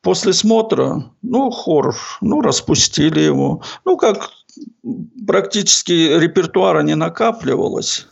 После 0.02 0.34
смотра, 0.34 1.04
ну, 1.22 1.52
хор, 1.52 1.96
ну, 2.22 2.42
распустили 2.42 3.22
его. 3.22 3.62
Ну, 3.86 3.98
как 3.98 4.32
практически 5.26 5.92
репертуара 5.92 6.82
не 6.82 6.96
накапливалось. 6.96 8.08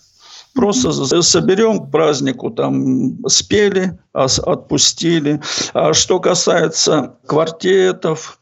Просто 0.53 0.91
соберем 1.21 1.79
к 1.79 1.91
празднику, 1.91 2.49
там 2.49 3.17
спели, 3.27 3.97
отпустили. 4.13 5.41
А 5.73 5.93
что 5.93 6.19
касается 6.19 7.15
квартетов, 7.25 8.39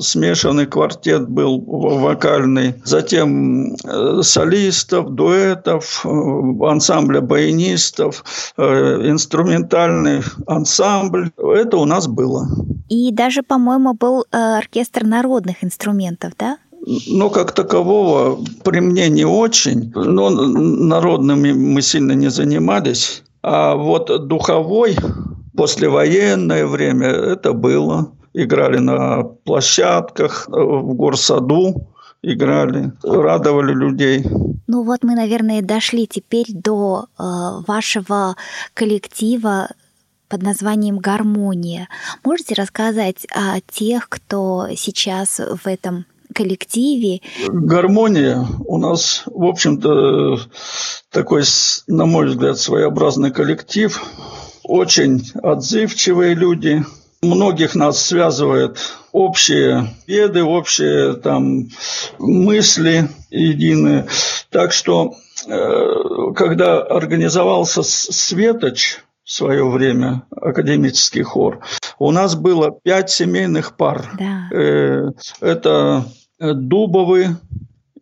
смешанный 0.00 0.66
квартет 0.66 1.28
был 1.28 1.60
вокальный, 1.60 2.74
затем 2.84 3.74
э, 3.84 4.22
солистов, 4.22 5.10
дуэтов, 5.10 6.04
э, 6.04 6.08
ансамбля 6.66 7.20
баянистов, 7.20 8.24
э, 8.56 8.62
инструментальный 9.08 10.22
ансамбль. 10.46 11.30
Это 11.38 11.76
у 11.76 11.84
нас 11.84 12.06
было. 12.06 12.48
И 12.88 13.12
даже, 13.12 13.42
по-моему, 13.42 13.94
был 13.94 14.24
оркестр 14.30 15.04
народных 15.04 15.62
инструментов, 15.62 16.32
да? 16.38 16.58
Но 17.08 17.28
как 17.28 17.52
такового 17.52 18.38
при 18.64 18.80
мне 18.80 19.08
не 19.08 19.24
очень. 19.24 19.92
Но 19.94 20.30
народными 20.30 21.52
мы 21.52 21.82
сильно 21.82 22.12
не 22.12 22.30
занимались. 22.30 23.22
А 23.42 23.74
вот 23.74 24.26
духовой 24.26 24.96
послевоенное 25.56 26.66
время 26.66 27.08
это 27.08 27.52
было 27.52 28.12
играли 28.44 28.78
на 28.78 29.24
площадках, 29.24 30.48
э, 30.48 30.52
в 30.52 30.94
горсаду 30.94 31.88
играли, 32.22 32.92
радовали 33.02 33.72
людей. 33.72 34.24
Ну 34.66 34.82
вот 34.82 35.02
мы, 35.02 35.14
наверное, 35.14 35.62
дошли 35.62 36.06
теперь 36.06 36.46
до 36.48 37.06
э, 37.06 37.22
вашего 37.66 38.36
коллектива 38.74 39.68
под 40.28 40.42
названием 40.42 40.98
«Гармония». 40.98 41.88
Можете 42.24 42.54
рассказать 42.54 43.26
о 43.30 43.60
тех, 43.60 44.08
кто 44.08 44.68
сейчас 44.76 45.38
в 45.40 45.66
этом 45.66 46.04
коллективе? 46.34 47.20
«Гармония» 47.48 48.46
у 48.66 48.78
нас, 48.78 49.22
в 49.26 49.44
общем-то, 49.44 50.38
такой, 51.10 51.44
на 51.86 52.04
мой 52.04 52.26
взгляд, 52.26 52.58
своеобразный 52.58 53.30
коллектив. 53.30 54.02
Очень 54.64 55.22
отзывчивые 55.42 56.34
люди– 56.34 56.84
Многих 57.22 57.74
нас 57.74 58.00
связывает 58.00 58.78
общие 59.10 59.88
беды, 60.06 60.44
общие 60.44 61.14
там 61.14 61.68
мысли 62.18 63.08
единые. 63.30 64.06
Так 64.50 64.72
что, 64.72 65.14
э, 65.46 66.32
когда 66.36 66.80
организовался 66.80 67.82
Светоч 67.82 68.98
в 69.24 69.32
свое 69.32 69.68
время, 69.68 70.22
академический 70.30 71.22
хор, 71.22 71.60
у 71.98 72.12
нас 72.12 72.36
было 72.36 72.70
пять 72.70 73.10
семейных 73.10 73.76
пар. 73.76 74.10
Да. 74.16 74.48
Э, 74.56 75.10
это 75.40 76.04
Дубовы, 76.38 77.36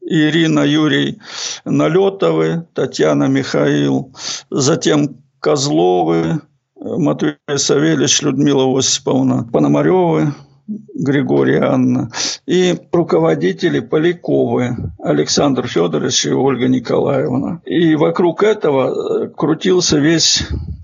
Ирина, 0.02 0.60
Юрий 0.60 1.20
Налетовы, 1.64 2.66
Татьяна, 2.74 3.24
Михаил, 3.24 4.14
затем 4.50 5.22
Козловы, 5.40 6.42
Матвей 6.78 7.36
Савельевич, 7.56 8.22
Людмила 8.22 8.78
Осиповна 8.78 9.48
Пономаревы, 9.52 10.34
Григорий 10.68 11.58
Анна, 11.58 12.10
и 12.46 12.76
руководители 12.90 13.78
Поляковы 13.78 14.76
Александр 14.98 15.68
Федорович 15.68 16.26
и 16.26 16.32
Ольга 16.32 16.66
Николаевна. 16.66 17.60
И 17.64 17.94
вокруг 17.94 18.42
этого 18.42 19.26
э, 19.26 19.28
крутился 19.28 19.98
весь 19.98 20.42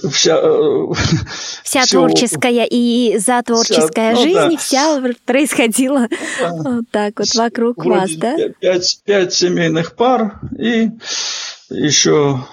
вся, 0.09 0.39
э, 0.41 0.87
вся 1.65 1.83
все, 1.83 1.99
творческая 1.99 2.65
и 2.71 3.19
за 3.19 3.43
творческая 3.43 4.15
вся, 4.15 4.21
ну, 4.21 4.23
жизнь, 4.23 4.51
да. 4.51 4.57
вся 4.57 5.03
происходила 5.27 6.07
да. 6.41 6.53
вот 6.53 6.85
так 6.93 7.19
вот 7.19 7.35
вокруг 7.35 7.79
Вроде 7.79 8.01
вас, 8.01 8.11
да? 8.13 8.37
Пять, 8.61 9.01
пять 9.05 9.33
семейных 9.33 9.97
пар 9.97 10.41
и 10.57 10.91
еще 11.71 12.45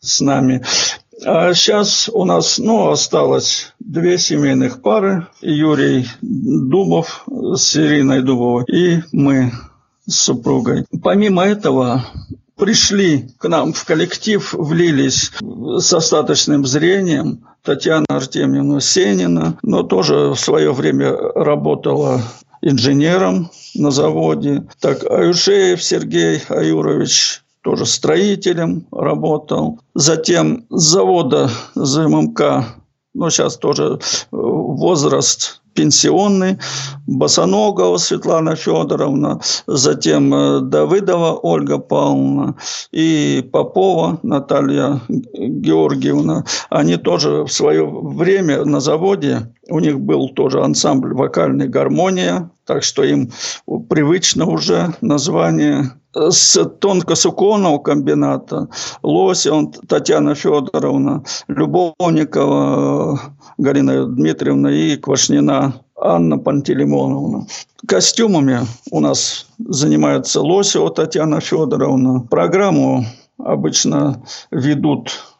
с 0.00 0.20
нами. 0.20 0.62
А 1.24 1.54
сейчас 1.54 2.10
у 2.12 2.24
нас, 2.24 2.58
ну, 2.58 2.90
осталось 2.90 3.72
две 3.78 4.18
семейных 4.18 4.82
пары. 4.82 5.26
Юрий 5.40 6.06
Дубов 6.20 7.24
с 7.26 7.76
Ириной 7.76 8.22
Дубовой 8.22 8.64
и 8.68 9.02
мы 9.12 9.52
с 10.06 10.16
супругой. 10.16 10.84
Помимо 11.02 11.42
этого, 11.42 12.04
пришли 12.56 13.28
к 13.38 13.48
нам 13.48 13.72
в 13.72 13.84
коллектив, 13.84 14.52
влились 14.52 15.32
с 15.78 15.92
остаточным 15.92 16.66
зрением 16.66 17.46
Татьяна 17.62 18.06
Артемьевна 18.08 18.80
Сенина, 18.80 19.58
но 19.62 19.82
тоже 19.82 20.30
в 20.30 20.36
свое 20.36 20.72
время 20.72 21.12
работала 21.12 22.20
инженером 22.62 23.50
на 23.74 23.90
заводе. 23.90 24.66
Так, 24.80 25.04
Аюшеев 25.04 25.82
Сергей 25.82 26.42
Аюрович 26.48 27.42
тоже 27.66 27.84
строителем 27.84 28.86
работал. 28.92 29.80
Затем 29.94 30.66
с 30.70 30.82
завода 30.82 31.50
ЗММК, 31.74 32.40
ну, 33.12 33.28
сейчас 33.28 33.56
тоже 33.56 33.98
э, 33.98 33.98
возраст 34.30 35.62
пенсионный, 35.74 36.58
Босоногова 37.08 37.96
Светлана 37.96 38.54
Федоровна, 38.54 39.40
затем 39.66 40.32
э, 40.32 40.60
Давыдова 40.60 41.40
Ольга 41.42 41.78
Павловна 41.78 42.54
и 42.92 43.44
Попова 43.52 44.20
Наталья 44.22 45.00
Георгиевна. 45.08 46.44
Они 46.70 46.96
тоже 46.96 47.42
в 47.42 47.48
свое 47.48 47.84
время 47.84 48.64
на 48.64 48.78
заводе, 48.78 49.52
у 49.68 49.80
них 49.80 49.98
был 49.98 50.28
тоже 50.28 50.62
ансамбль 50.62 51.14
вокальной 51.14 51.66
гармония, 51.66 52.48
так 52.64 52.84
что 52.84 53.02
им 53.02 53.32
привычно 53.88 54.46
уже 54.46 54.94
название 55.00 55.90
с 56.16 56.64
тонкосуконного 56.64 57.78
комбината 57.78 58.68
Лосион 59.02 59.72
Татьяна 59.88 60.34
Федоровна, 60.34 61.22
Любовникова 61.48 63.20
Галина 63.58 64.06
Дмитриевна 64.06 64.68
и 64.72 64.96
Квашнина 64.96 65.74
Анна 66.00 66.38
Пантелеймоновна. 66.38 67.46
Костюмами 67.86 68.60
у 68.90 69.00
нас 69.00 69.46
занимается 69.58 70.40
Лосева 70.40 70.90
Татьяна 70.90 71.40
Федоровна. 71.40 72.20
Программу 72.30 73.04
обычно 73.38 74.22
ведут 74.50 75.35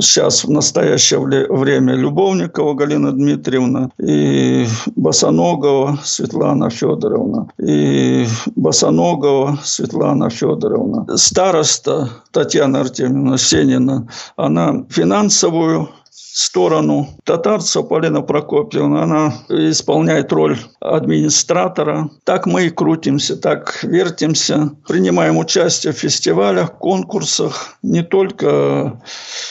сейчас 0.00 0.44
в 0.44 0.50
настоящее 0.50 1.20
время 1.20 1.94
Любовникова 1.94 2.74
Галина 2.74 3.12
Дмитриевна 3.12 3.90
и 4.00 4.66
Босоногова 4.96 5.98
Светлана 6.04 6.70
Федоровна 6.70 7.48
и 7.60 8.26
Босоногова 8.54 9.58
Светлана 9.62 10.30
Федоровна. 10.30 11.06
Староста 11.16 12.08
Татьяна 12.32 12.80
Артемьевна 12.80 13.38
Сенина, 13.38 14.08
она 14.36 14.84
финансовую 14.90 15.88
сторону 16.36 17.08
татарца 17.24 17.82
Полина 17.82 18.20
Прокопьевна. 18.20 19.04
Она 19.04 19.34
исполняет 19.48 20.30
роль 20.34 20.58
администратора. 20.80 22.10
Так 22.24 22.44
мы 22.44 22.66
и 22.66 22.70
крутимся, 22.70 23.38
так 23.38 23.82
вертимся. 23.82 24.70
Принимаем 24.86 25.38
участие 25.38 25.94
в 25.94 25.96
фестивалях, 25.96 26.76
конкурсах 26.76 27.78
не 27.82 28.02
только 28.02 29.00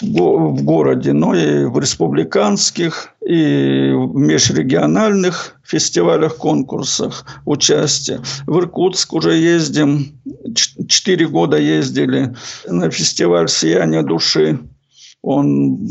в 0.01 0.63
городе, 0.63 1.13
но 1.13 1.33
и 1.33 1.65
в 1.65 1.79
республиканских 1.79 3.09
и 3.25 3.91
в 3.91 4.15
межрегиональных 4.15 5.59
фестивалях, 5.63 6.37
конкурсах 6.37 7.25
участие. 7.45 8.21
В 8.45 8.59
Иркутск 8.59 9.11
уже 9.13 9.33
ездим, 9.33 10.21
четыре 10.87 11.27
года 11.27 11.57
ездили 11.57 12.35
на 12.67 12.91
фестиваль 12.91 13.49
«Сияние 13.49 14.03
души» 14.03 14.59
Он 15.25 15.87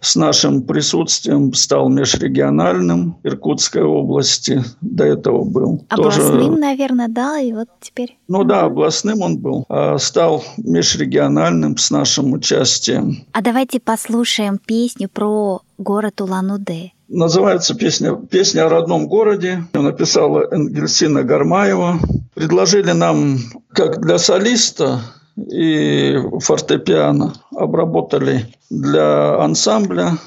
с 0.00 0.14
нашим 0.14 0.62
присутствием 0.62 1.52
стал 1.54 1.88
межрегиональным 1.88 3.16
Иркутской 3.24 3.82
области. 3.82 4.62
До 4.80 5.04
этого 5.04 5.42
был. 5.42 5.84
Областным, 5.88 6.30
тоже... 6.30 6.50
наверное, 6.52 7.08
да, 7.08 7.40
и 7.40 7.52
вот 7.52 7.68
теперь... 7.80 8.16
Ну 8.28 8.44
да, 8.44 8.62
областным 8.62 9.22
он 9.22 9.38
был. 9.38 9.64
А 9.68 9.98
стал 9.98 10.44
межрегиональным 10.56 11.76
с 11.76 11.90
нашим 11.90 12.32
участием. 12.32 13.24
А 13.32 13.42
давайте 13.42 13.80
послушаем 13.80 14.58
песню 14.64 15.08
про 15.12 15.62
город 15.76 16.20
Улан-Удэ. 16.20 16.92
Называется 17.08 17.74
песня 17.74 18.14
«Песня 18.14 18.66
о 18.66 18.68
родном 18.68 19.08
городе». 19.08 19.64
Написала 19.72 20.46
Энгельсина 20.48 21.24
Гармаева. 21.24 21.98
Предложили 22.34 22.92
нам, 22.92 23.38
как 23.72 24.00
для 24.00 24.16
солиста, 24.18 25.00
и 25.36 26.18
фортепиано 26.40 27.34
обработали 27.54 28.46
для 28.70 29.36
ансамбля, 29.42 30.18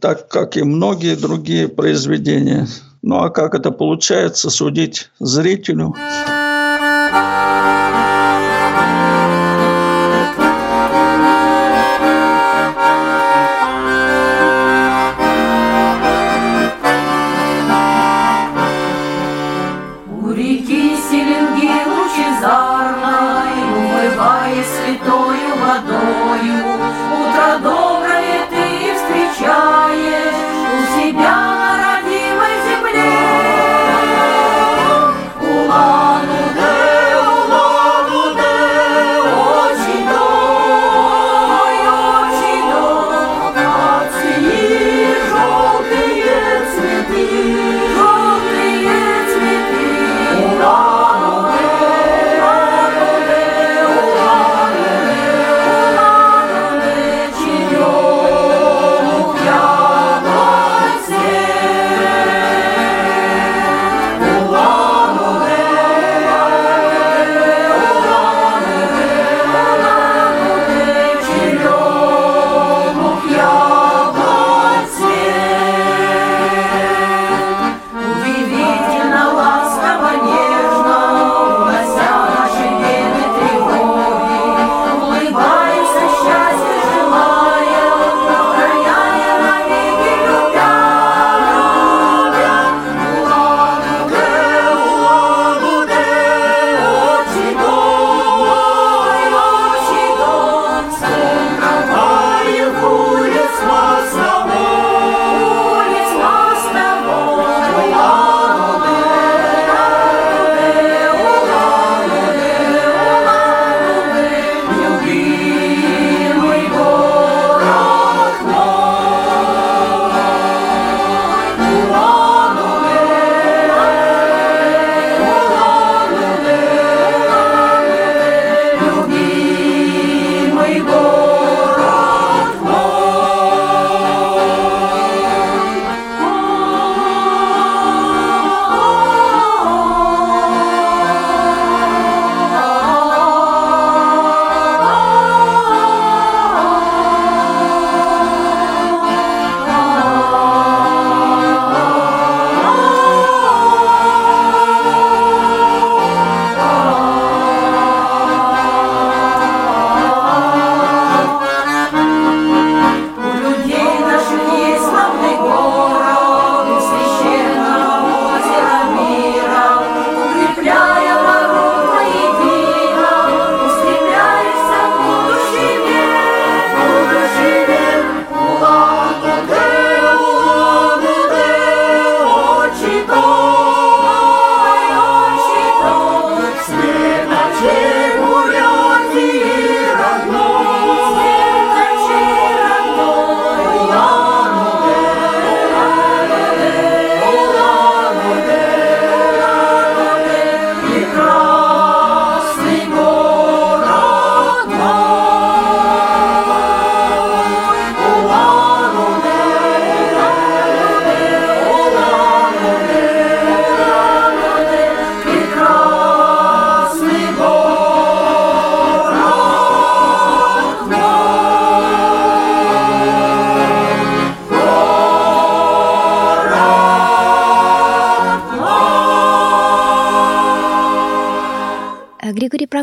так 0.00 0.28
как 0.28 0.56
и 0.56 0.62
многие 0.62 1.16
другие 1.16 1.68
произведения. 1.68 2.66
Ну 3.02 3.18
а 3.18 3.30
как 3.30 3.54
это 3.54 3.70
получается, 3.70 4.50
судить 4.50 5.10
зрителю. 5.20 5.94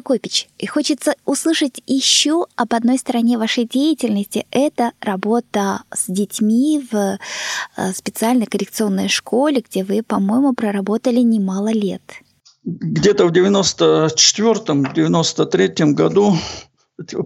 Прокопич, 0.04 0.50
и 0.60 0.68
хочется 0.68 1.16
услышать 1.26 1.82
еще 1.88 2.46
об 2.56 2.74
одной 2.74 2.98
стороне 2.98 3.38
вашей 3.38 3.66
деятельности. 3.66 4.46
Это 4.52 4.92
работа 5.00 5.84
с 5.94 6.04
детьми 6.08 6.86
в 6.92 6.96
э, 6.96 7.18
специальной 7.94 8.46
коррекционной 8.46 9.08
школе, 9.08 9.64
где 9.68 9.86
вы, 9.86 10.04
по-моему, 10.04 10.54
проработали 10.54 11.22
немало 11.22 11.72
лет. 11.72 12.02
Где-то 12.66 13.28
в 13.28 13.32
94-93 13.32 15.94
году 15.94 16.36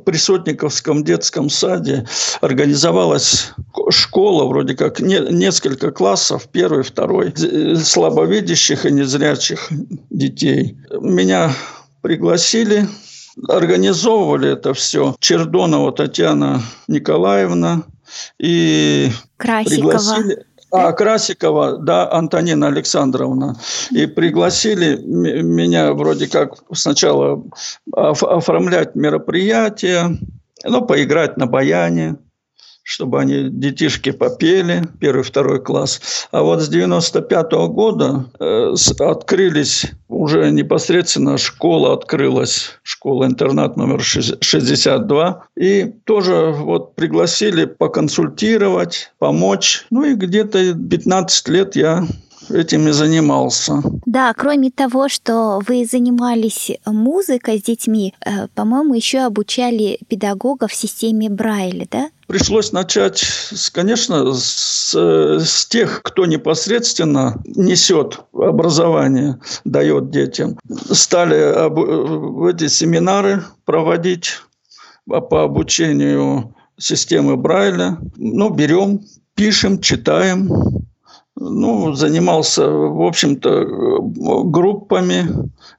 при 0.05 0.17
Сотниковском 0.17 1.03
детском 1.03 1.49
саде 1.49 2.05
организовалась 2.41 3.53
школа, 3.89 4.45
вроде 4.45 4.75
как 4.75 4.99
не, 4.99 5.19
несколько 5.31 5.89
классов, 5.91 6.47
первый, 6.51 6.83
второй, 6.83 7.33
слабовидящих 7.75 8.85
и 8.85 8.91
незрячих 8.91 9.67
детей. 10.09 10.77
Меня 11.01 11.51
пригласили, 12.07 12.87
организовывали 13.49 14.53
это 14.53 14.73
все 14.73 15.13
Чердонова 15.19 15.91
Татьяна 15.91 16.61
Николаевна 16.87 17.83
и 18.39 19.09
Красикова. 19.35 19.75
пригласили 19.75 20.45
а, 20.71 20.93
Красикова, 20.93 21.79
да, 21.79 22.09
Антонина 22.09 22.67
Александровна. 22.67 23.57
И 23.91 24.05
пригласили 24.05 24.95
меня 25.03 25.91
вроде 25.91 26.27
как 26.27 26.53
сначала 26.71 27.43
оформлять 27.91 28.95
мероприятие, 28.95 30.17
ну, 30.63 30.85
поиграть 30.85 31.35
на 31.35 31.45
баяне 31.45 32.15
чтобы 32.87 33.19
они, 33.19 33.49
детишки, 33.49 34.11
попели, 34.11 34.81
первый, 35.01 35.23
второй 35.23 35.61
класс. 35.61 35.99
А 36.31 36.41
вот 36.41 36.61
с 36.61 36.69
95 36.69 37.51
-го 37.51 37.67
года 37.67 38.25
э, 38.39 38.73
открылись, 38.99 39.91
уже 40.07 40.49
непосредственно 40.51 41.37
школа 41.37 41.93
открылась, 41.93 42.79
школа-интернат 42.83 43.75
номер 43.75 44.01
62. 44.01 45.43
И 45.57 45.93
тоже 46.05 46.53
вот 46.57 46.95
пригласили 46.95 47.65
поконсультировать, 47.65 49.11
помочь. 49.19 49.85
Ну 49.89 50.05
и 50.05 50.15
где-то 50.15 50.73
15 50.73 51.49
лет 51.49 51.75
я 51.75 52.07
этим 52.49 52.87
и 52.87 52.91
занимался. 52.91 53.81
Да, 54.05 54.33
кроме 54.33 54.71
того, 54.71 55.09
что 55.09 55.61
вы 55.67 55.85
занимались 55.85 56.71
музыкой 56.85 57.59
с 57.59 57.63
детьми, 57.63 58.13
э, 58.25 58.47
по-моему, 58.55 58.93
еще 58.93 59.19
обучали 59.19 59.99
педагогов 60.07 60.71
в 60.71 60.75
системе 60.75 61.29
Брайля, 61.29 61.87
да? 61.89 62.09
Пришлось 62.27 62.73
начать, 62.73 63.23
конечно, 63.71 64.33
с, 64.33 64.93
с 64.93 65.65
тех, 65.67 66.01
кто 66.03 66.25
непосредственно 66.25 67.41
несет 67.45 68.19
образование, 68.33 69.39
дает 69.63 70.09
детям. 70.11 70.59
Стали 70.91 71.35
об, 71.35 72.43
эти 72.43 72.67
семинары 72.67 73.43
проводить 73.63 74.41
по 75.05 75.43
обучению 75.43 76.53
системы 76.77 77.37
Брайля. 77.37 77.97
Ну, 78.17 78.49
берем, 78.49 79.01
пишем, 79.35 79.79
читаем, 79.79 80.49
ну, 81.39 81.93
занимался, 81.93 82.67
в 82.67 83.01
общем-то, 83.01 84.01
группами, 84.45 85.27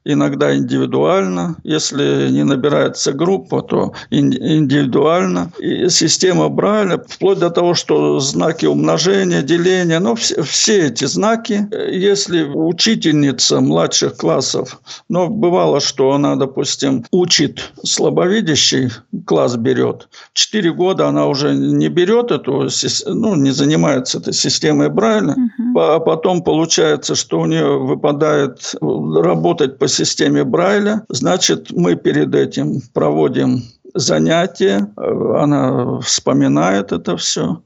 иногда 0.04 0.56
индивидуально. 0.56 1.56
Если 1.64 2.30
не 2.30 2.44
набирается 2.44 3.12
группа, 3.12 3.62
то 3.62 3.92
индивидуально. 4.10 5.52
И 5.58 5.88
система 5.88 6.48
Брайля, 6.48 7.02
вплоть 7.06 7.38
до 7.38 7.50
того, 7.50 7.74
что 7.74 8.20
знаки 8.20 8.66
умножения, 8.66 9.42
деления, 9.42 10.00
ну, 10.00 10.14
все, 10.14 10.42
все 10.42 10.86
эти 10.86 11.04
знаки, 11.06 11.68
если 11.90 12.44
учительница 12.44 13.60
младших 13.60 14.16
классов, 14.16 14.80
но 15.08 15.28
бывало, 15.28 15.80
что 15.80 16.12
она, 16.12 16.36
допустим, 16.36 17.04
учит 17.10 17.72
слабовидящий, 17.82 18.90
класс 19.26 19.56
берет, 19.56 20.08
четыре 20.32 20.72
года 20.72 21.08
она 21.08 21.26
уже 21.26 21.54
не 21.54 21.88
берет 21.88 22.30
эту, 22.30 22.68
ну, 23.06 23.34
не 23.34 23.50
занимается 23.50 24.18
этой 24.18 24.32
системой 24.32 24.88
Брайля, 24.88 25.34
а 25.78 26.00
потом 26.00 26.42
получается, 26.42 27.14
что 27.14 27.40
у 27.40 27.46
нее 27.46 27.78
выпадает 27.78 28.74
работать 28.80 29.78
по 29.78 29.88
системе 29.88 30.44
Брайля. 30.44 31.04
Значит, 31.08 31.70
мы 31.70 31.96
перед 31.96 32.34
этим 32.34 32.80
проводим 32.92 33.62
занятия, 33.94 34.92
она 34.96 36.00
вспоминает 36.00 36.92
это 36.92 37.16
все. 37.16 37.62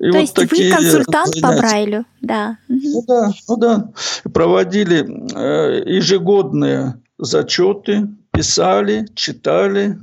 И 0.00 0.10
То 0.10 0.12
вот 0.12 0.20
есть 0.20 0.34
такие 0.34 0.70
вы 0.70 0.76
консультант 0.76 1.34
занятия. 1.34 1.56
по 1.56 1.62
Брайлю, 1.62 2.04
да. 2.20 2.58
Ну 2.68 3.04
да, 3.06 3.30
ну 3.48 3.56
да. 3.56 3.90
Проводили 4.32 5.06
э, 5.34 5.82
ежегодные 5.86 7.00
зачеты, 7.18 8.08
писали, 8.32 9.06
читали. 9.14 9.98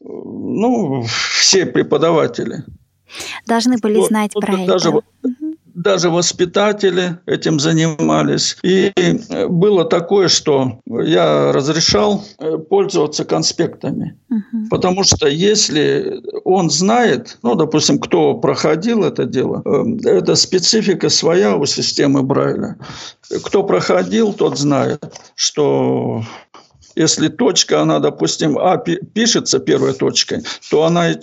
Ну, 0.00 1.04
все 1.04 1.66
преподаватели. 1.66 2.64
Должны 3.46 3.78
были 3.78 3.98
вот, 3.98 4.08
знать 4.08 4.32
вот, 4.34 4.44
Брайль. 4.44 4.66
Даже, 4.66 4.92
да 5.22 5.30
даже 5.76 6.08
воспитатели 6.08 7.18
этим 7.26 7.60
занимались. 7.60 8.56
И 8.62 8.92
э, 8.96 9.46
было 9.46 9.84
такое, 9.84 10.28
что 10.28 10.80
я 10.86 11.52
разрешал 11.52 12.24
э, 12.38 12.56
пользоваться 12.56 13.24
конспектами. 13.26 14.18
Угу. 14.30 14.68
Потому 14.70 15.04
что 15.04 15.28
если 15.28 16.22
он 16.44 16.70
знает, 16.70 17.38
ну, 17.42 17.54
допустим, 17.54 17.98
кто 17.98 18.34
проходил 18.34 19.04
это 19.04 19.26
дело, 19.26 19.62
э, 19.64 20.08
это 20.08 20.34
специфика 20.34 21.10
своя 21.10 21.56
у 21.56 21.66
системы 21.66 22.22
Брайля. 22.22 22.76
Кто 23.44 23.62
проходил, 23.62 24.32
тот 24.32 24.58
знает, 24.58 25.04
что 25.34 26.22
если 26.96 27.28
точка, 27.28 27.82
она, 27.82 27.98
допустим, 27.98 28.58
А 28.58 28.78
пишется 28.78 29.58
первой 29.58 29.92
точкой, 29.92 30.42
то 30.70 30.84
она 30.84 31.14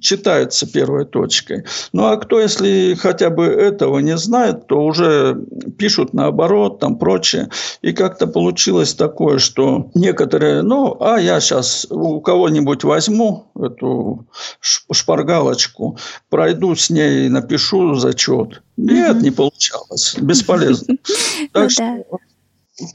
читается 0.00 0.66
первой 0.66 1.04
точкой. 1.04 1.64
Ну 1.92 2.06
а 2.06 2.16
кто, 2.16 2.40
если 2.40 2.94
хотя 2.94 3.28
бы 3.28 3.44
этого 3.44 3.98
не 3.98 4.16
знает, 4.16 4.66
то 4.66 4.82
уже 4.82 5.38
пишут 5.76 6.14
наоборот, 6.14 6.80
там 6.80 6.96
прочее. 6.96 7.50
И 7.82 7.92
как-то 7.92 8.26
получилось 8.26 8.94
такое, 8.94 9.38
что 9.38 9.90
некоторые, 9.94 10.62
ну, 10.62 10.96
а 10.98 11.20
я 11.20 11.40
сейчас 11.40 11.86
у 11.90 12.20
кого-нибудь 12.20 12.84
возьму 12.84 13.50
эту 13.54 14.26
шпаргалочку, 14.60 15.98
пройду 16.30 16.74
с 16.74 16.88
ней, 16.88 17.28
напишу 17.28 17.94
зачет. 17.96 18.62
Нет, 18.78 19.20
не 19.20 19.30
получалось. 19.30 20.16
Бесполезно. 20.18 20.96
Так 21.52 21.64
ну 21.64 21.70
что 21.70 22.04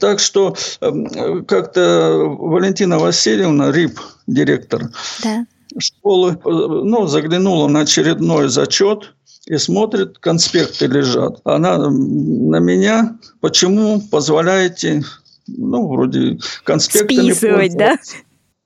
так 0.00 0.20
что 0.20 0.56
эм, 0.80 1.44
как-то 1.44 2.16
Валентина 2.38 2.98
Васильевна, 2.98 3.70
РИП, 3.70 4.00
директор 4.26 4.90
да. 5.22 5.46
школы, 5.78 6.32
э, 6.32 6.48
ну, 6.48 7.06
заглянула 7.06 7.68
на 7.68 7.80
очередной 7.80 8.48
зачет 8.48 9.14
и 9.46 9.56
смотрит, 9.58 10.18
конспекты 10.18 10.86
лежат. 10.86 11.40
Она 11.44 11.76
на 11.78 12.58
меня, 12.58 13.18
почему 13.40 14.00
позволяете, 14.00 15.04
ну, 15.46 15.86
вроде 15.88 16.38
конспектами 16.64 17.32
Списывать, 17.32 17.76
да? 17.76 17.98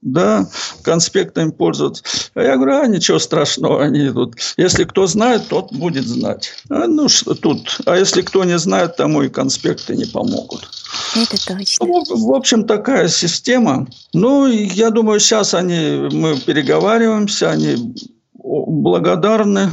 Да, 0.00 0.48
конспектами 0.82 1.50
пользоваться. 1.50 2.04
А 2.34 2.42
я 2.42 2.56
говорю, 2.56 2.82
а 2.82 2.86
ничего 2.86 3.18
страшного, 3.18 3.82
они 3.82 4.10
тут. 4.10 4.36
Если 4.56 4.84
кто 4.84 5.08
знает, 5.08 5.48
тот 5.48 5.72
будет 5.72 6.06
знать. 6.06 6.52
А, 6.70 6.86
ну 6.86 7.08
что 7.08 7.34
тут. 7.34 7.80
А 7.84 7.96
если 7.96 8.22
кто 8.22 8.44
не 8.44 8.58
знает, 8.58 8.96
тому 8.96 9.22
и 9.22 9.28
конспекты 9.28 9.96
не 9.96 10.04
помогут. 10.04 10.68
Это 11.16 11.36
точно. 11.44 11.86
Ну, 11.86 12.04
в 12.06 12.32
общем, 12.32 12.64
такая 12.64 13.08
система. 13.08 13.88
Ну, 14.12 14.46
я 14.46 14.90
думаю, 14.90 15.18
сейчас 15.18 15.52
они, 15.52 16.08
мы 16.12 16.38
переговариваемся, 16.38 17.50
они 17.50 17.94
благодарны, 18.34 19.68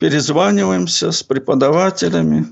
перезваниваемся 0.00 1.12
с 1.12 1.22
преподавателями 1.22 2.46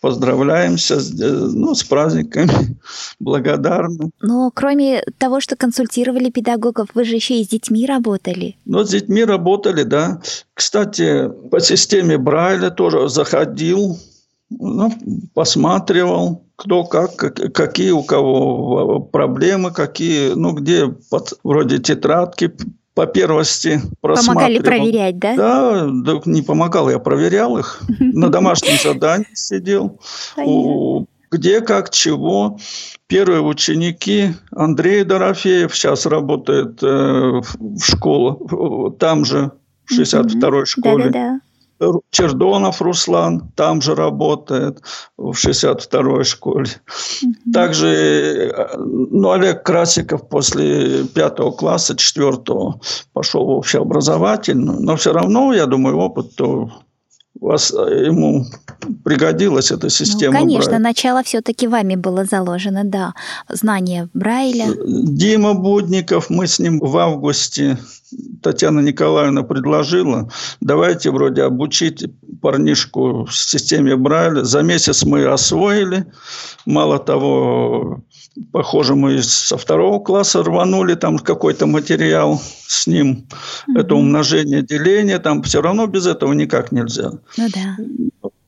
поздравляемся 0.00 1.00
с, 1.00 1.20
э, 1.20 1.30
ну, 1.30 1.74
с 1.74 1.84
праздниками, 1.84 2.78
благодарны. 3.20 4.10
Но 4.20 4.50
кроме 4.52 5.02
того, 5.18 5.40
что 5.40 5.56
консультировали 5.56 6.30
педагогов, 6.30 6.88
вы 6.94 7.04
же 7.04 7.14
еще 7.14 7.40
и 7.40 7.44
с 7.44 7.48
детьми 7.48 7.86
работали. 7.86 8.56
Ну, 8.64 8.84
с 8.84 8.90
детьми 8.90 9.24
работали, 9.24 9.82
да. 9.82 10.20
Кстати, 10.54 11.30
по 11.50 11.60
системе 11.60 12.18
Брайля 12.18 12.70
тоже 12.70 13.08
заходил, 13.08 13.98
ну, 14.50 14.92
посматривал, 15.34 16.44
кто 16.56 16.84
как, 16.84 17.16
какие 17.54 17.92
у 17.92 18.02
кого 18.02 19.00
проблемы, 19.00 19.70
какие, 19.70 20.32
ну, 20.34 20.52
где 20.52 20.88
под, 21.10 21.38
вроде 21.44 21.78
тетрадки 21.78 22.52
по 22.94 23.06
первости 23.06 23.80
Помогали 24.00 24.58
проверять, 24.58 25.18
да? 25.18 25.36
Да, 25.36 25.88
да, 25.90 26.20
не 26.24 26.42
помогал, 26.42 26.90
я 26.90 26.98
проверял 26.98 27.56
их. 27.58 27.80
На 27.98 28.28
домашнем 28.28 28.78
задании 28.82 29.34
сидел. 29.34 30.00
Где, 31.30 31.60
как, 31.60 31.90
чего. 31.90 32.58
Первые 33.06 33.40
ученики 33.40 34.34
Андрей 34.50 35.04
Дорофеев 35.04 35.74
сейчас 35.74 36.06
работает 36.06 36.82
э, 36.82 36.86
в 36.86 37.80
школе, 37.80 38.92
там 38.98 39.24
же, 39.24 39.52
в 39.84 39.98
62-й 39.98 40.66
школе. 40.66 41.04
Да-да-да. 41.04 41.40
Чердонов 42.10 42.82
Руслан 42.82 43.50
там 43.54 43.80
же 43.80 43.94
работает 43.94 44.82
в 45.16 45.32
62-й 45.32 46.24
школе. 46.24 46.66
Также 47.52 48.70
ну, 48.78 49.30
Олег 49.30 49.62
Красиков 49.62 50.28
после 50.28 51.04
пятого 51.04 51.52
класса, 51.52 51.96
четвертого 51.96 52.80
пошел 53.12 53.46
в 53.46 53.50
общеобразовательную, 53.50 54.80
но 54.80 54.96
все 54.96 55.12
равно, 55.12 55.54
я 55.54 55.66
думаю, 55.66 55.98
опыт 55.98 56.36
то 56.36 56.70
вас, 57.38 57.72
э, 57.72 58.06
ему 58.06 58.46
пригодилась 59.04 59.70
эта 59.70 59.84
ну, 59.84 59.90
система. 59.90 60.32
Ну, 60.34 60.40
конечно, 60.40 60.70
Брайля. 60.70 60.84
начало 60.84 61.22
все-таки 61.22 61.66
вами 61.68 61.96
было 61.96 62.24
заложено, 62.24 62.82
да, 62.84 63.14
знание 63.48 64.08
Брайля. 64.14 64.66
Дима 64.86 65.54
Будников, 65.54 66.30
мы 66.30 66.46
с 66.46 66.58
ним 66.58 66.80
в 66.80 66.96
августе, 66.96 67.78
Татьяна 68.42 68.80
Николаевна 68.80 69.42
предложила, 69.42 70.30
давайте 70.60 71.10
вроде 71.10 71.42
обучить 71.42 72.06
парнишку 72.40 73.24
в 73.24 73.34
системе 73.34 73.96
Брайля. 73.96 74.44
За 74.44 74.62
месяц 74.62 75.04
мы 75.04 75.24
освоили, 75.26 76.06
мало 76.66 76.98
того, 76.98 78.02
Похоже, 78.52 78.94
мы 78.94 79.22
со 79.22 79.56
второго 79.56 79.98
класса 79.98 80.42
рванули 80.42 80.94
там 80.94 81.18
какой-то 81.18 81.66
материал 81.66 82.40
с 82.66 82.86
ним. 82.86 83.26
Mm-hmm. 83.28 83.80
Это 83.80 83.94
умножение, 83.94 84.62
деление. 84.62 85.18
Там 85.18 85.42
все 85.42 85.60
равно 85.60 85.86
без 85.86 86.06
этого 86.06 86.32
никак 86.32 86.70
нельзя. 86.72 87.10
Ну 87.36 87.48
да. 87.52 87.76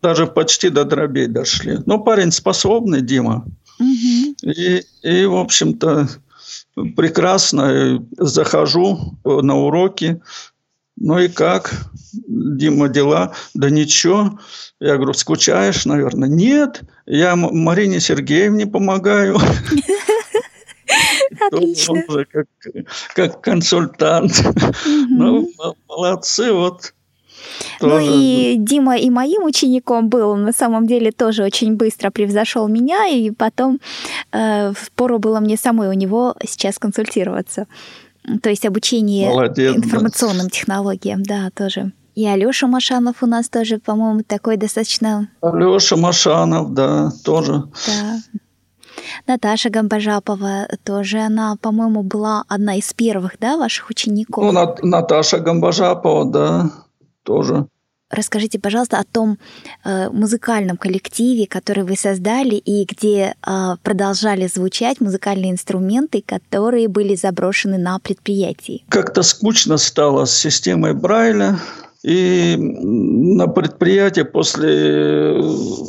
Даже 0.00 0.26
почти 0.26 0.68
до 0.68 0.84
дробей 0.84 1.26
дошли. 1.26 1.78
Но 1.86 1.98
парень 1.98 2.30
способный, 2.30 3.02
Дима. 3.02 3.44
Mm-hmm. 3.80 4.52
И, 4.52 4.84
и, 5.02 5.24
в 5.26 5.36
общем-то, 5.36 6.08
прекрасно 6.96 8.04
захожу 8.18 9.18
на 9.24 9.56
уроки. 9.56 10.20
Ну 10.96 11.18
и 11.18 11.28
как, 11.28 11.72
Дима, 12.12 12.88
дела? 12.88 13.34
Да 13.54 13.70
ничего. 13.70 14.38
Я 14.80 14.96
говорю, 14.96 15.14
скучаешь, 15.14 15.84
наверное? 15.86 16.28
Нет, 16.28 16.82
я 17.06 17.34
Марине 17.36 18.00
Сергеевне 18.00 18.66
помогаю. 18.66 19.38
Отлично. 21.50 22.02
Как, 22.30 22.46
как 23.14 23.40
консультант. 23.40 24.42
Ну, 24.84 25.48
молодцы, 25.88 26.52
вот. 26.52 26.92
Ну 27.80 27.98
и 28.00 28.56
Дима 28.56 28.96
и 28.96 29.10
моим 29.10 29.44
учеником 29.44 30.08
был, 30.08 30.36
на 30.36 30.52
самом 30.52 30.86
деле 30.86 31.10
тоже 31.10 31.42
очень 31.42 31.76
быстро 31.76 32.10
превзошел 32.10 32.68
меня, 32.68 33.08
и 33.08 33.30
потом 33.30 33.80
э, 34.32 34.72
пору 34.94 35.18
было 35.18 35.40
мне 35.40 35.56
самой 35.56 35.88
у 35.88 35.92
него 35.92 36.36
сейчас 36.46 36.78
консультироваться. 36.78 37.66
То 38.42 38.50
есть 38.50 38.64
обучение 38.64 39.28
Молодец, 39.28 39.76
информационным 39.76 40.44
да. 40.46 40.50
технологиям, 40.50 41.22
да, 41.22 41.50
тоже. 41.54 41.92
И 42.14 42.26
Алёша 42.26 42.66
Машанов 42.66 43.22
у 43.22 43.26
нас 43.26 43.48
тоже, 43.48 43.78
по-моему, 43.78 44.22
такой 44.22 44.56
достаточно... 44.56 45.28
Алёша 45.40 45.96
Машанов, 45.96 46.72
да, 46.74 47.10
тоже. 47.24 47.64
Да. 47.86 48.18
Наташа 49.26 49.70
Гамбажапова 49.70 50.68
тоже, 50.84 51.18
она, 51.18 51.56
по-моему, 51.60 52.02
была 52.02 52.44
одна 52.48 52.76
из 52.76 52.92
первых, 52.92 53.36
да, 53.40 53.56
ваших 53.56 53.90
учеников? 53.90 54.44
Ну, 54.44 54.52
Нат- 54.52 54.82
Наташа 54.82 55.38
Гамбажапова, 55.38 56.30
да, 56.30 56.70
тоже. 57.24 57.66
Расскажите, 58.12 58.58
пожалуйста, 58.58 58.98
о 58.98 59.04
том 59.04 59.38
э, 59.84 60.10
музыкальном 60.10 60.76
коллективе, 60.76 61.46
который 61.46 61.82
вы 61.82 61.96
создали 61.96 62.56
и 62.56 62.84
где 62.84 63.34
э, 63.34 63.76
продолжали 63.82 64.46
звучать 64.46 65.00
музыкальные 65.00 65.52
инструменты, 65.52 66.22
которые 66.24 66.88
были 66.88 67.14
заброшены 67.14 67.78
на 67.78 67.98
предприятии. 67.98 68.84
Как-то 68.90 69.22
скучно 69.22 69.78
стало 69.78 70.26
с 70.26 70.36
системой 70.36 70.92
Брайля. 70.92 71.58
И 72.04 72.56
на 72.58 73.46
предприятии 73.46 74.22
после 74.22 75.40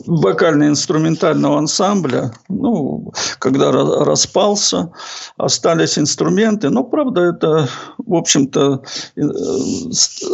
вокально-инструментального 0.06 1.58
ансамбля, 1.58 2.32
ну, 2.50 3.12
когда 3.40 3.72
распался, 3.72 4.92
остались 5.38 5.98
инструменты. 5.98 6.70
Но, 6.70 6.84
правда, 6.84 7.22
это, 7.22 7.68
в 7.98 8.14
общем-то, 8.14 8.84
э, 9.16 9.22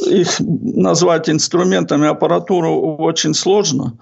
их 0.09 0.39
назвать 0.39 1.29
инструментами 1.29 2.07
аппаратуру 2.07 2.97
очень 2.97 3.33
сложно. 3.33 3.97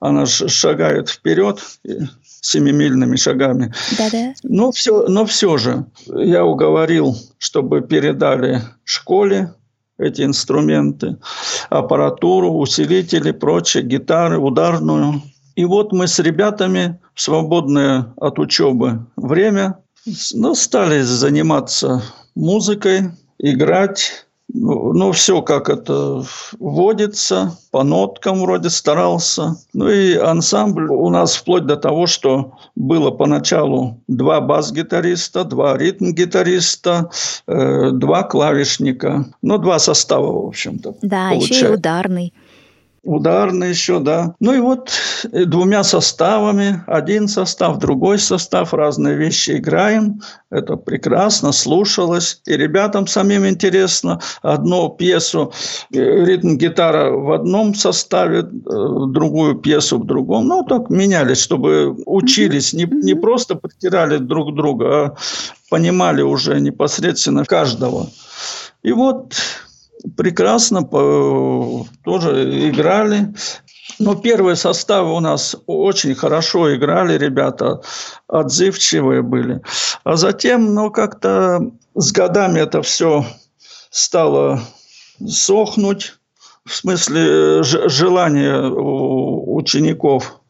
Она 0.00 0.26
шагает 0.26 1.08
вперед 1.08 1.60
семимильными 2.46 3.16
шагами. 3.16 3.72
Да-да. 3.98 4.34
Но 4.42 4.72
все, 4.72 5.06
но 5.08 5.24
все 5.24 5.56
же 5.56 5.86
я 6.08 6.44
уговорил, 6.44 7.16
чтобы 7.38 7.82
передали 7.82 8.62
школе 8.84 9.54
эти 9.98 10.22
инструменты, 10.22 11.16
аппаратуру, 11.70 12.58
усилители, 12.58 13.32
прочее, 13.32 13.82
гитары, 13.82 14.38
ударную. 14.38 15.22
И 15.54 15.64
вот 15.64 15.92
мы 15.92 16.06
с 16.06 16.18
ребятами 16.18 17.00
в 17.14 17.20
свободное 17.20 18.12
от 18.16 18.38
учебы 18.38 19.06
время 19.16 19.78
ну, 20.34 20.54
стали 20.54 21.00
заниматься 21.00 22.02
музыкой, 22.34 23.10
играть, 23.38 24.25
ну, 24.58 24.92
ну, 24.94 25.12
все 25.12 25.42
как 25.42 25.68
это 25.68 26.24
вводится, 26.58 27.58
по 27.70 27.84
ноткам 27.84 28.40
вроде 28.40 28.70
старался. 28.70 29.56
Ну 29.74 29.88
и 29.88 30.16
ансамбль 30.16 30.88
у 30.88 31.10
нас 31.10 31.36
вплоть 31.36 31.66
до 31.66 31.76
того, 31.76 32.06
что 32.06 32.52
было 32.74 33.10
поначалу 33.10 34.00
два 34.08 34.40
бас-гитариста, 34.40 35.44
два 35.44 35.76
ритм-гитариста, 35.76 37.10
э, 37.46 37.90
два 37.92 38.22
клавишника. 38.22 39.26
Ну, 39.42 39.58
два 39.58 39.78
состава, 39.78 40.32
в 40.32 40.46
общем-то. 40.46 40.94
Да, 41.02 41.28
получается. 41.28 41.54
еще 41.54 41.66
и 41.66 41.74
ударный 41.74 42.34
ударный 43.06 43.70
еще, 43.70 44.00
да. 44.00 44.34
Ну 44.40 44.52
и 44.52 44.60
вот 44.60 44.90
э, 45.32 45.44
двумя 45.44 45.84
составами, 45.84 46.82
один 46.86 47.28
состав, 47.28 47.78
другой 47.78 48.18
состав, 48.18 48.74
разные 48.74 49.16
вещи 49.16 49.52
играем. 49.52 50.20
Это 50.50 50.76
прекрасно, 50.76 51.52
слушалось. 51.52 52.40
И 52.46 52.56
ребятам 52.56 53.06
самим 53.06 53.46
интересно. 53.46 54.20
Одну 54.42 54.90
пьесу, 54.90 55.52
э, 55.92 55.98
ритм-гитара 55.98 57.10
в 57.10 57.32
одном 57.32 57.74
составе, 57.74 58.40
э, 58.40 58.44
другую 58.44 59.56
пьесу 59.56 59.98
в 59.98 60.06
другом. 60.06 60.48
Ну, 60.48 60.64
так 60.64 60.90
менялись, 60.90 61.38
чтобы 61.38 61.96
учились, 62.06 62.72
не, 62.72 62.84
не 62.84 63.14
просто 63.14 63.54
подтирали 63.54 64.18
друг 64.18 64.54
друга, 64.54 64.86
а 64.86 65.16
понимали 65.70 66.22
уже 66.22 66.60
непосредственно 66.60 67.44
каждого. 67.44 68.08
И 68.82 68.92
вот 68.92 69.34
прекрасно 70.16 70.84
тоже 70.84 72.68
играли. 72.70 73.34
Но 73.98 74.14
первые 74.14 74.56
составы 74.56 75.14
у 75.14 75.20
нас 75.20 75.56
очень 75.66 76.14
хорошо 76.14 76.74
играли, 76.74 77.16
ребята 77.16 77.80
отзывчивые 78.26 79.22
были. 79.22 79.62
А 80.04 80.16
затем, 80.16 80.74
ну, 80.74 80.90
как-то 80.90 81.70
с 81.94 82.12
годами 82.12 82.60
это 82.60 82.82
все 82.82 83.24
стало 83.90 84.60
сохнуть. 85.26 86.14
В 86.64 86.74
смысле, 86.74 87.62
желание 87.62 88.68
учеников 88.70 90.40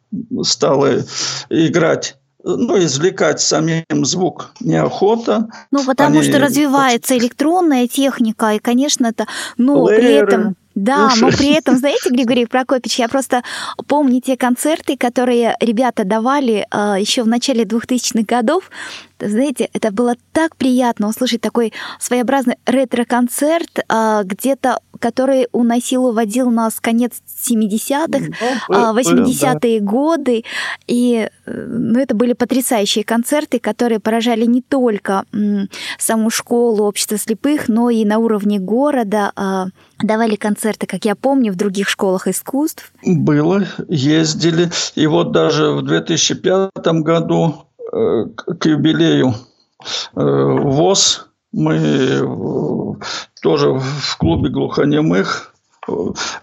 стало 0.42 1.02
играть 1.50 2.16
ну, 2.46 2.78
извлекать 2.78 3.40
самим 3.40 4.04
звук 4.04 4.52
неохота. 4.60 5.48
Ну, 5.72 5.84
потому 5.84 6.20
Они... 6.20 6.28
что 6.28 6.38
развивается 6.38 7.18
электронная 7.18 7.88
техника, 7.88 8.52
и, 8.54 8.58
конечно, 8.58 9.06
это, 9.06 9.26
но 9.58 9.86
Плееры. 9.86 10.00
при 10.00 10.12
этом 10.14 10.56
да, 10.76 11.06
Уши. 11.06 11.20
но 11.22 11.30
при 11.36 11.52
этом, 11.52 11.76
знаете, 11.76 12.10
Григорий 12.10 12.46
Прокопьевич, 12.46 12.98
я 12.98 13.08
просто 13.08 13.42
помню 13.88 14.20
те 14.20 14.36
концерты, 14.36 14.96
которые 14.96 15.56
ребята 15.60 16.04
давали 16.04 16.66
э, 16.70 17.00
еще 17.00 17.22
в 17.22 17.26
начале 17.26 17.64
2000-х 17.64 18.22
годов. 18.26 18.70
Знаете, 19.18 19.68
это 19.72 19.92
было 19.92 20.16
так 20.32 20.56
приятно 20.56 21.08
услышать 21.08 21.40
такой 21.40 21.72
своеобразный 21.98 22.56
ретро-концерт, 22.66 23.78
э, 23.88 24.22
где-то, 24.24 24.80
который 24.98 25.48
уносил, 25.52 26.06
уводил 26.06 26.50
нас 26.50 26.80
конец 26.80 27.12
70-х, 27.48 28.64
ну, 28.68 28.98
80-е 28.98 29.80
да. 29.80 29.86
годы. 29.86 30.44
И 30.86 31.28
э, 31.46 31.66
ну, 31.68 31.98
это 31.98 32.14
были 32.14 32.34
потрясающие 32.34 33.04
концерты, 33.04 33.58
которые 33.58 34.00
поражали 34.00 34.44
не 34.44 34.62
только 34.62 35.24
саму 35.98 36.30
школу 36.30 36.84
общества 36.84 37.16
слепых, 37.16 37.68
но 37.68 37.90
и 37.90 38.04
на 38.04 38.18
уровне 38.18 38.58
города. 38.58 39.32
Э, 39.36 39.66
давали 40.02 40.36
концерты, 40.36 40.86
как 40.86 41.04
я 41.04 41.14
помню, 41.14 41.52
в 41.52 41.56
других 41.56 41.88
школах 41.88 42.28
искусств? 42.28 42.92
Было, 43.02 43.66
ездили. 43.88 44.70
И 44.94 45.06
вот 45.06 45.32
даже 45.32 45.70
в 45.72 45.82
2005 45.82 46.70
году 47.02 47.66
к 48.58 48.66
юбилею 48.66 49.34
э, 50.14 50.20
ВОЗ 50.20 51.26
мы 51.52 51.76
э, 51.76 52.24
тоже 53.42 53.72
в 53.72 54.16
клубе 54.18 54.50
глухонемых 54.50 55.54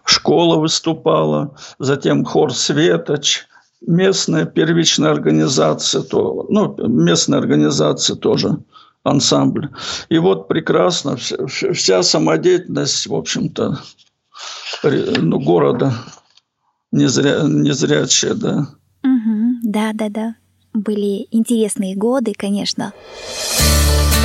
школа 0.05 0.57
выступала, 0.57 1.55
затем 1.79 2.23
хор 2.23 2.53
«Светоч», 2.53 3.45
местная 3.85 4.45
первичная 4.45 5.11
организация, 5.11 6.01
то, 6.01 6.45
ну, 6.49 6.75
местная 6.87 7.39
организация 7.39 8.15
тоже 8.15 8.57
ансамбль. 9.03 9.69
И 10.09 10.17
вот 10.17 10.47
прекрасно, 10.47 11.17
вся, 11.17 12.03
самодеятельность, 12.03 13.07
в 13.07 13.13
общем-то, 13.13 13.79
ну, 14.83 15.39
города 15.39 15.93
незря, 16.91 17.43
незрячие, 17.43 18.33
да. 18.33 18.67
Угу, 19.03 19.59
да, 19.63 19.91
да, 19.93 20.09
да. 20.09 20.35
Были 20.73 21.27
интересные 21.29 21.95
годы, 21.95 22.33
конечно. 22.35 22.93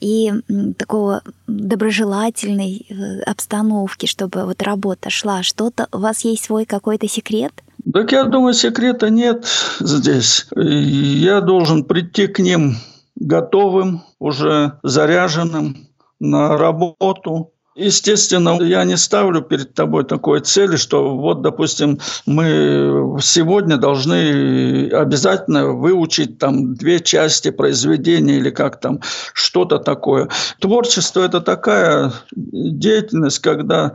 и 0.00 0.32
такого 0.78 1.20
доброжелательной 1.46 2.86
э, 2.88 3.20
обстановки, 3.20 4.06
чтобы 4.06 4.46
вот 4.46 4.62
работа 4.62 5.10
шла? 5.10 5.42
Что-то 5.42 5.86
у 5.92 5.98
вас 5.98 6.24
есть 6.24 6.44
свой 6.44 6.64
какой-то 6.64 7.06
секрет? 7.08 7.52
Так 7.92 8.12
я 8.12 8.24
думаю, 8.24 8.54
секрета 8.54 9.10
нет 9.10 9.46
здесь. 9.78 10.46
Я 10.56 11.42
должен 11.42 11.84
прийти 11.84 12.28
к 12.28 12.38
ним 12.38 12.76
готовым, 13.14 14.04
уже 14.18 14.78
заряженным 14.82 15.86
на 16.18 16.56
работу. 16.56 17.52
Естественно, 17.76 18.58
я 18.62 18.84
не 18.84 18.96
ставлю 18.96 19.42
перед 19.42 19.74
тобой 19.74 20.04
такой 20.04 20.40
цели, 20.40 20.76
что 20.76 21.14
вот, 21.14 21.42
допустим, 21.42 22.00
мы 22.24 23.18
сегодня 23.20 23.76
должны 23.76 24.88
обязательно 24.88 25.72
выучить 25.72 26.38
там 26.38 26.74
две 26.74 27.00
части 27.00 27.50
произведения 27.50 28.38
или 28.38 28.48
как 28.48 28.80
там, 28.80 29.00
что-то 29.34 29.78
такое. 29.78 30.30
Творчество– 30.58 31.20
это 31.22 31.42
такая 31.42 32.14
деятельность, 32.34 33.40
когда 33.40 33.92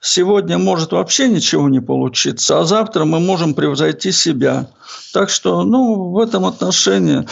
сегодня 0.00 0.58
может 0.58 0.90
вообще 0.90 1.28
ничего 1.28 1.68
не 1.68 1.80
получиться, 1.80 2.58
а 2.58 2.64
завтра 2.64 3.04
мы 3.04 3.20
можем 3.20 3.54
превзойти 3.54 4.10
себя. 4.10 4.66
Так 5.12 5.30
что, 5.30 5.62
ну, 5.62 6.10
в 6.10 6.18
этом 6.18 6.46
отношении 6.46 7.24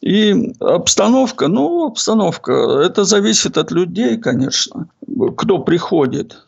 и 0.00 0.52
обстановка, 0.60 1.48
ну, 1.48 1.86
обстановка, 1.86 2.52
это 2.52 3.04
зависит 3.04 3.58
от 3.58 3.70
людей, 3.70 4.16
конечно, 4.16 4.88
кто 5.36 5.58
приходит. 5.58 6.38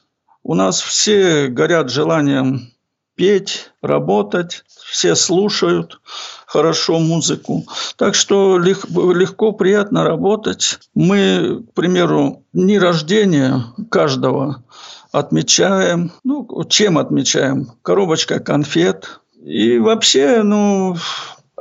У 0.42 0.54
нас 0.54 0.80
все 0.80 1.48
горят 1.48 1.90
желанием 1.90 2.72
петь, 3.14 3.70
работать, 3.82 4.64
все 4.66 5.14
слушают 5.14 6.00
хорошо 6.46 6.98
музыку. 6.98 7.64
Так 7.96 8.14
что 8.14 8.58
легко, 8.58 9.12
легко, 9.12 9.52
приятно 9.52 10.04
работать. 10.04 10.78
Мы, 10.94 11.62
к 11.70 11.74
примеру, 11.74 12.44
дни 12.52 12.78
рождения 12.78 13.64
каждого 13.90 14.64
отмечаем. 15.12 16.12
Ну, 16.24 16.64
чем 16.68 16.98
отмечаем? 16.98 17.70
Коробочка 17.82 18.40
конфет. 18.40 19.20
И 19.44 19.78
вообще, 19.78 20.42
ну, 20.42 20.96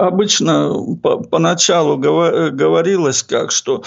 обычно 0.08 0.74
по, 1.02 1.18
поначалу 1.18 1.98
говорилось 1.98 3.24
как, 3.24 3.52
что 3.52 3.84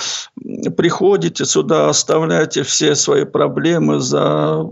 приходите 0.76 1.44
сюда, 1.44 1.88
оставляйте 1.88 2.62
все 2.62 2.94
свои 2.94 3.24
проблемы 3.24 4.00
за 4.00 4.68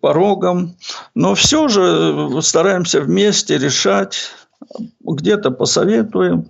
порогом, 0.00 0.76
но 1.14 1.34
все 1.34 1.68
же 1.68 2.42
стараемся 2.42 3.00
вместе 3.00 3.58
решать, 3.58 4.30
где-то 5.00 5.50
посоветуем 5.50 6.46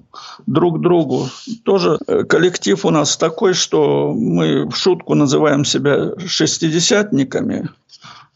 друг 0.46 0.80
другу. 0.80 1.28
Тоже 1.64 1.98
коллектив 2.28 2.84
у 2.84 2.90
нас 2.90 3.16
такой, 3.16 3.54
что 3.54 4.12
мы 4.14 4.68
в 4.68 4.76
шутку 4.76 5.14
называем 5.14 5.64
себя 5.64 6.18
шестидесятниками. 6.26 7.70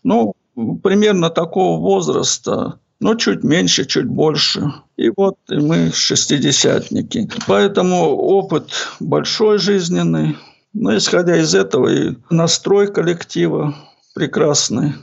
Ну, 0.04 0.34
примерно 0.82 1.28
такого 1.28 1.80
возраста 1.80 2.78
ну, 3.00 3.16
чуть 3.16 3.44
меньше, 3.44 3.84
чуть 3.84 4.06
больше. 4.06 4.72
И 4.96 5.10
вот 5.16 5.38
и 5.48 5.56
мы 5.56 5.92
шестидесятники. 5.92 7.28
Поэтому 7.46 8.16
опыт 8.16 8.70
большой 9.00 9.58
жизненный. 9.58 10.36
Но 10.72 10.96
исходя 10.96 11.36
из 11.36 11.54
этого 11.54 11.88
и 11.88 12.16
настрой 12.30 12.92
коллектива 12.92 13.74
прекрасный, 14.14 14.94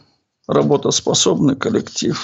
работоспособный 0.48 1.56
коллектив. 1.56 2.18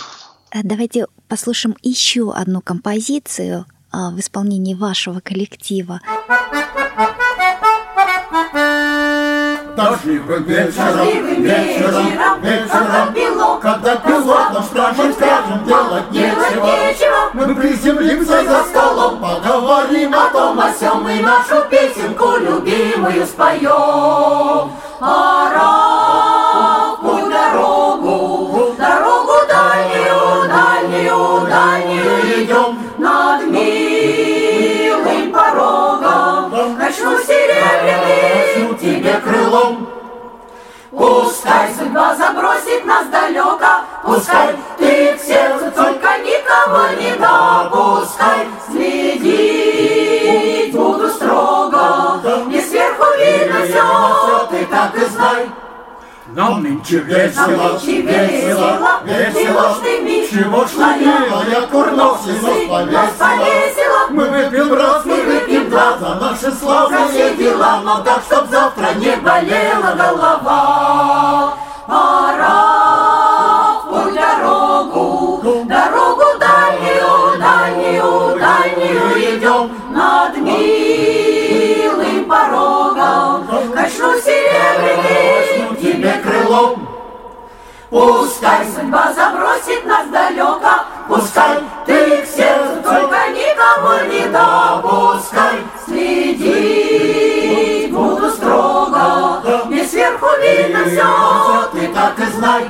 Э, 0.51 0.59
давайте 0.63 1.07
послушаем 1.27 1.75
еще 1.81 2.33
одну 2.33 2.61
композицию 2.61 3.65
а, 3.91 4.11
в 4.11 4.19
исполнении 4.19 4.73
вашего 4.73 5.19
коллектива. 5.19 6.01
Дождливым 9.77 10.43
вечером, 10.45 11.05
вечером, 11.43 12.41
вечером, 12.41 13.13
белок, 13.13 13.61
когда 13.61 13.95
пилотом 13.97 14.63
стражем 14.63 15.13
скажем, 15.13 15.65
делать 15.67 16.11
нечего. 16.11 17.29
Мы 17.33 17.53
приземлимся 17.53 18.43
за 18.43 18.63
столом, 18.63 19.19
поговорим 19.19 20.15
о 20.15 20.29
том, 20.31 20.59
о 20.59 20.73
сём, 20.73 21.07
и 21.07 21.21
нашу 21.21 21.63
песенку 21.69 22.37
любимую 22.37 23.27
споем. 23.27 24.71
Пора 24.99 25.86
Пускай 40.97 41.75
судьба 41.77 42.15
забросит 42.15 42.83
нас 42.83 43.05
далеко, 43.09 43.85
Пускай 44.03 44.55
ты 44.79 45.13
к 45.13 45.21
сердцу 45.21 45.71
только 45.75 46.17
никого 46.17 46.87
не 46.99 47.11
допускай. 47.11 48.47
Следить 48.67 50.75
буду 50.75 51.07
строго, 51.09 52.19
не 52.47 52.59
сверху 52.59 53.05
видно 53.19 53.61
все, 53.67 54.47
ты 54.49 54.65
так 54.65 54.97
и 54.97 55.05
знай. 55.05 55.51
Нам 56.29 56.63
нынче 56.63 56.97
весело, 56.99 57.73
нынче 57.73 58.01
весело, 58.01 59.01
весело, 59.05 59.77
чего 60.29 60.65
ж 60.65 60.71
я 61.49 61.61
курносый, 61.67 62.33
нас 62.91 63.11
повесело. 63.17 64.07
Мы 64.09 64.29
выпьем 64.29 64.73
раз, 64.73 65.05
мы 65.05 65.21
выпьем 65.21 65.69
два 65.69 65.97
за 65.97 66.15
наши 66.15 66.51
славные 66.51 67.35
дела, 67.35 67.81
но 67.83 68.03
так, 68.03 68.23
чтоб 68.23 68.49
завтра 68.49 68.93
не 68.95 69.15
болела 69.17 69.95
голова. 69.95 70.86
Пускай 87.89 88.65
судьба 88.65 89.13
забросит 89.13 89.85
нас 89.85 90.09
далеко, 90.09 90.83
Пускай 91.07 91.63
ты 91.85 92.21
к 92.21 92.25
сердцу 92.25 92.83
только 92.83 93.29
никого 93.29 94.01
не 94.11 94.27
допускай. 94.27 95.63
Следить 95.85 97.93
буду 97.93 98.29
строго, 98.29 99.41
не 99.69 99.85
сверху 99.85 100.27
видно 100.41 100.83
все, 100.85 101.69
ты 101.71 101.87
так 101.93 102.19
и 102.19 102.25
знай. 102.25 102.67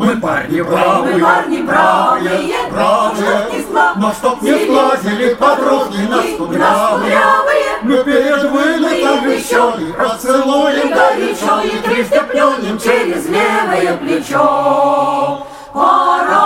Мы 0.00 0.16
парни 0.16 0.62
бравые, 0.62 1.14
Мы 1.14 1.20
парни 1.20 1.58
бравые, 1.58 2.70
бравые, 2.70 3.48
но 3.96 4.12
чтоб 4.14 4.40
не 4.40 4.64
сглазили 4.64 5.34
подруги 5.34 6.06
нас 6.08 6.24
кудрявые, 6.38 7.18
мы 7.82 8.02
перед 8.02 8.50
вылетом 8.50 9.30
еще 9.30 9.74
и 9.78 9.92
поцелуем 9.92 10.88
горячо 10.88 11.60
и 11.64 11.78
трижды 11.86 12.18
плюнем 12.30 12.78
через 12.78 13.28
левое 13.28 13.98
плечо. 13.98 15.46
Пора 15.74 16.39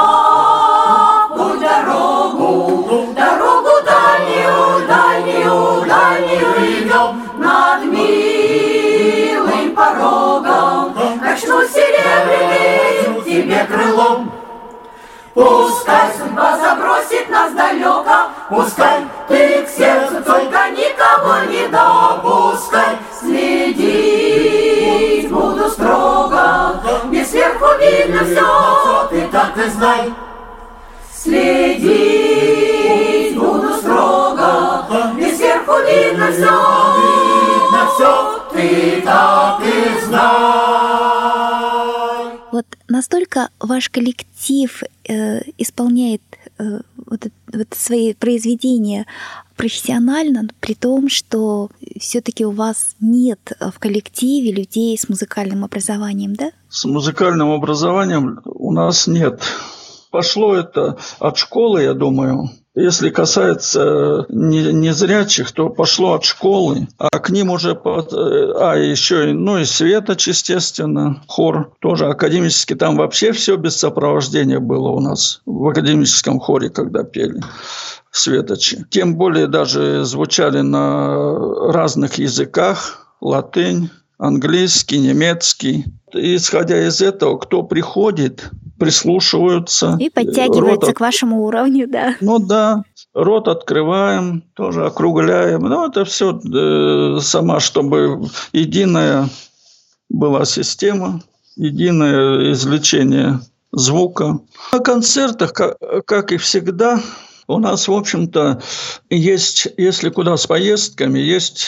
Пускай 15.35 16.13
судьба 16.17 16.57
забросит 16.57 17.29
нас 17.29 17.53
далеко, 17.55 18.31
пускай 18.49 19.05
ты 19.27 19.65
к 19.65 19.69
сердцу 19.69 20.23
только 20.25 20.71
никого 20.71 21.39
не 21.51 21.67
допускай. 21.67 22.97
Следить 23.21 25.29
буду 25.33 25.69
строго, 25.71 26.81
мне 27.07 27.25
сверху 27.25 27.67
видно 27.81 28.25
все, 28.25 29.09
ты 29.11 29.27
так 29.33 29.59
и 29.59 29.69
знай. 29.71 30.15
Следить 31.13 33.37
буду 33.37 33.75
строго, 33.75 34.87
мне 35.15 35.35
сверху 35.35 35.79
видно 35.79 36.31
все, 36.31 36.61
видно 37.01 37.89
все, 37.93 38.39
ты 38.53 39.03
так 39.05 39.61
и 39.65 39.99
знай. 40.05 41.24
Вот 42.55 42.67
настолько 42.89 43.49
ваш 43.59 43.89
коллектив 43.91 44.85
э, 45.09 45.41
исполняет 45.59 46.23
э, 46.59 46.83
вот, 47.05 47.27
вот 47.53 47.67
свои 47.73 48.15
произведения 48.15 49.07
профессионально, 49.57 50.47
при 50.61 50.75
том, 50.75 51.09
что 51.09 51.69
все-таки 51.99 52.45
у 52.45 52.53
вас 52.53 52.95
нет 53.01 53.41
в 53.61 53.81
коллективе 53.81 54.53
людей 54.53 54.97
с 54.97 55.09
музыкальным 55.09 55.65
образованием, 55.65 56.37
да? 56.37 56.53
С 56.69 56.85
музыкальным 56.85 57.51
образованием 57.51 58.41
у 58.45 58.71
нас 58.71 59.09
нет. 59.09 59.43
Пошло 60.13 60.55
это 60.55 60.97
от 61.19 61.37
школы, 61.37 61.83
я 61.83 61.95
думаю. 61.95 62.51
Если 62.75 63.11
касается 63.11 64.27
незрячих, 64.29 65.53
то 65.53 65.69
пошло 65.69 66.15
от 66.15 66.25
школы, 66.25 66.89
а 66.99 67.21
к 67.21 67.31
ним 67.31 67.51
уже, 67.51 67.77
под, 67.77 68.13
а 68.13 68.75
еще, 68.75 69.33
ну 69.33 69.59
и 69.59 69.65
Светоч, 69.65 70.27
естественно, 70.27 71.23
хор 71.29 71.73
тоже 71.79 72.07
академический, 72.07 72.75
там 72.75 72.97
вообще 72.97 73.31
все 73.31 73.57
без 73.57 73.77
сопровождения 73.77 74.59
было 74.59 74.89
у 74.89 74.99
нас 74.99 75.41
в 75.47 75.69
академическом 75.69 76.41
хоре, 76.41 76.69
когда 76.69 77.05
пели 77.05 77.41
светочи. 78.11 78.85
Тем 78.91 79.17
более 79.17 79.47
даже 79.47 80.05
звучали 80.05 80.61
на 80.61 81.73
разных 81.73 82.15
языках, 82.15 83.09
латынь, 83.21 83.91
английский, 84.19 84.99
немецкий. 84.99 85.85
Исходя 86.13 86.87
из 86.87 87.01
этого, 87.01 87.39
кто 87.39 87.63
приходит, 87.63 88.51
прислушиваются. 88.79 89.97
И 90.01 90.11
подтягиваются 90.11 90.87
рот 90.89 90.97
к 90.97 91.01
вашему 91.01 91.45
уровню, 91.45 91.89
да. 91.89 92.17
Ну 92.21 92.39
да, 92.39 92.83
рот 93.15 93.49
открываем, 93.49 94.43
тоже 94.55 94.87
округляем. 94.87 95.63
Ну, 95.63 95.87
это 95.87 96.05
все 96.05 96.39
э, 96.39 97.21
сама, 97.21 97.61
чтобы 97.61 98.29
единая 98.53 99.29
была 100.09 100.45
система, 100.45 101.21
единое 101.57 102.53
извлечение 102.53 103.41
звука. 103.73 104.41
На 104.73 104.79
концертах, 104.81 105.53
как, 105.53 105.79
как 106.07 106.33
и 106.33 106.37
всегда, 106.37 107.01
у 107.47 107.59
нас, 107.59 107.89
в 107.89 107.93
общем-то, 107.93 108.61
есть, 109.11 109.69
если 109.77 110.11
куда 110.11 110.37
с 110.37 110.47
поездками, 110.47 111.19
есть 111.19 111.67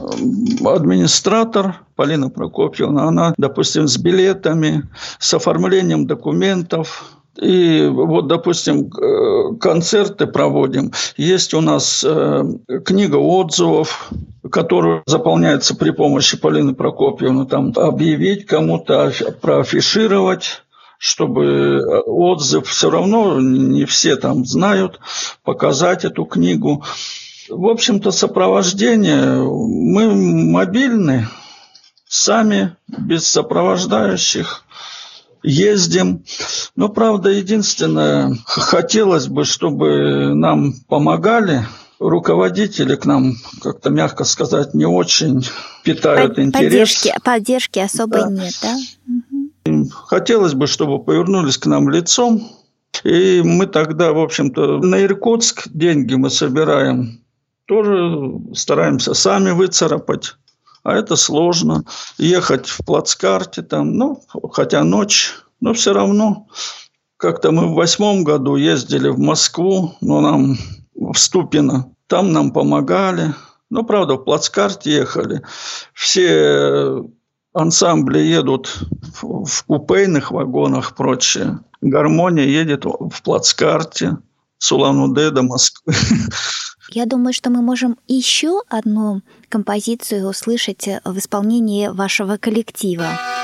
эм, 0.00 0.66
администратор 0.66 1.80
Полина 1.96 2.30
Прокопьевна, 2.30 3.04
она, 3.04 3.34
допустим, 3.36 3.88
с 3.88 3.96
билетами, 3.98 4.88
с 5.18 5.34
оформлением 5.34 6.06
документов, 6.06 7.16
и 7.40 7.86
вот, 7.92 8.28
допустим, 8.28 8.90
э, 8.90 9.56
концерты 9.60 10.26
проводим. 10.26 10.92
Есть 11.16 11.52
у 11.54 11.60
нас 11.60 12.04
э, 12.06 12.44
книга 12.84 13.16
отзывов, 13.16 14.10
которая 14.50 15.02
заполняется 15.06 15.76
при 15.76 15.90
помощи 15.90 16.38
Полины 16.38 16.74
Прокопьевны. 16.74 17.46
Там 17.46 17.72
объявить 17.76 18.46
кому-то, 18.46 19.12
проафишировать 19.40 20.62
чтобы 20.98 21.44
э, 21.44 22.00
отзыв 22.06 22.68
все 22.68 22.90
равно 22.90 23.40
не 23.40 23.84
все 23.84 24.16
там 24.16 24.44
знают, 24.44 25.00
показать 25.42 26.04
эту 26.04 26.24
книгу. 26.24 26.84
В 27.48 27.66
общем-то, 27.66 28.10
сопровождение, 28.10 29.36
мы 29.36 30.14
мобильны, 30.14 31.28
сами, 32.08 32.76
без 32.88 33.26
сопровождающих, 33.26 34.64
ездим. 35.42 36.24
Но, 36.74 36.88
правда, 36.88 37.30
единственное, 37.30 38.36
хотелось 38.44 39.28
бы, 39.28 39.44
чтобы 39.44 40.34
нам 40.34 40.74
помогали, 40.88 41.64
руководители 41.98 42.96
к 42.96 43.06
нам, 43.06 43.34
как-то 43.62 43.90
мягко 43.90 44.24
сказать, 44.24 44.74
не 44.74 44.86
очень 44.86 45.46
питают 45.82 46.34
Под, 46.34 46.44
интерес. 46.44 46.64
Поддержки, 46.64 47.14
поддержки 47.24 47.78
особой 47.78 48.20
да. 48.22 48.30
нет, 48.30 48.54
да? 48.62 48.76
Хотелось 49.90 50.54
бы, 50.54 50.66
чтобы 50.66 51.02
повернулись 51.02 51.58
к 51.58 51.66
нам 51.66 51.90
лицом. 51.90 52.48
И 53.04 53.42
мы 53.44 53.66
тогда, 53.66 54.12
в 54.12 54.18
общем-то, 54.18 54.78
на 54.78 55.04
Иркутск 55.04 55.68
деньги 55.68 56.14
мы 56.14 56.30
собираем. 56.30 57.20
Тоже 57.66 58.40
стараемся 58.54 59.14
сами 59.14 59.50
выцарапать. 59.50 60.34
А 60.82 60.94
это 60.94 61.16
сложно. 61.16 61.84
Ехать 62.16 62.68
в 62.68 62.84
плацкарте 62.84 63.62
там, 63.62 63.94
ну, 63.94 64.22
хотя 64.52 64.84
ночь, 64.84 65.34
но 65.60 65.74
все 65.74 65.92
равно. 65.92 66.46
Как-то 67.16 67.50
мы 67.50 67.66
в 67.66 67.74
восьмом 67.74 68.24
году 68.24 68.56
ездили 68.56 69.08
в 69.08 69.18
Москву, 69.18 69.94
но 70.00 70.20
нам 70.20 70.56
в 70.94 71.14
Ступино. 71.16 71.92
Там 72.06 72.32
нам 72.32 72.52
помогали. 72.52 73.34
Ну, 73.68 73.82
правда, 73.82 74.14
в 74.14 74.24
плацкарте 74.24 74.92
ехали. 74.92 75.42
Все 75.92 77.02
ансамбли 77.52 78.20
едут 78.20 78.78
в 79.12 79.64
купейных 79.66 80.30
вагонах 80.30 80.94
прочее. 80.94 81.60
Гармония 81.80 82.44
едет 82.44 82.84
в 82.84 83.22
плацкарте 83.22 84.18
с 84.58 84.72
Улан-Удэ 84.72 85.30
до 85.30 85.42
Москвы. 85.42 85.94
Я 86.90 87.06
думаю, 87.06 87.32
что 87.32 87.50
мы 87.50 87.62
можем 87.62 87.98
еще 88.06 88.62
одну 88.68 89.22
композицию 89.48 90.28
услышать 90.28 90.88
в 91.04 91.18
исполнении 91.18 91.88
вашего 91.88 92.36
коллектива. 92.36 93.35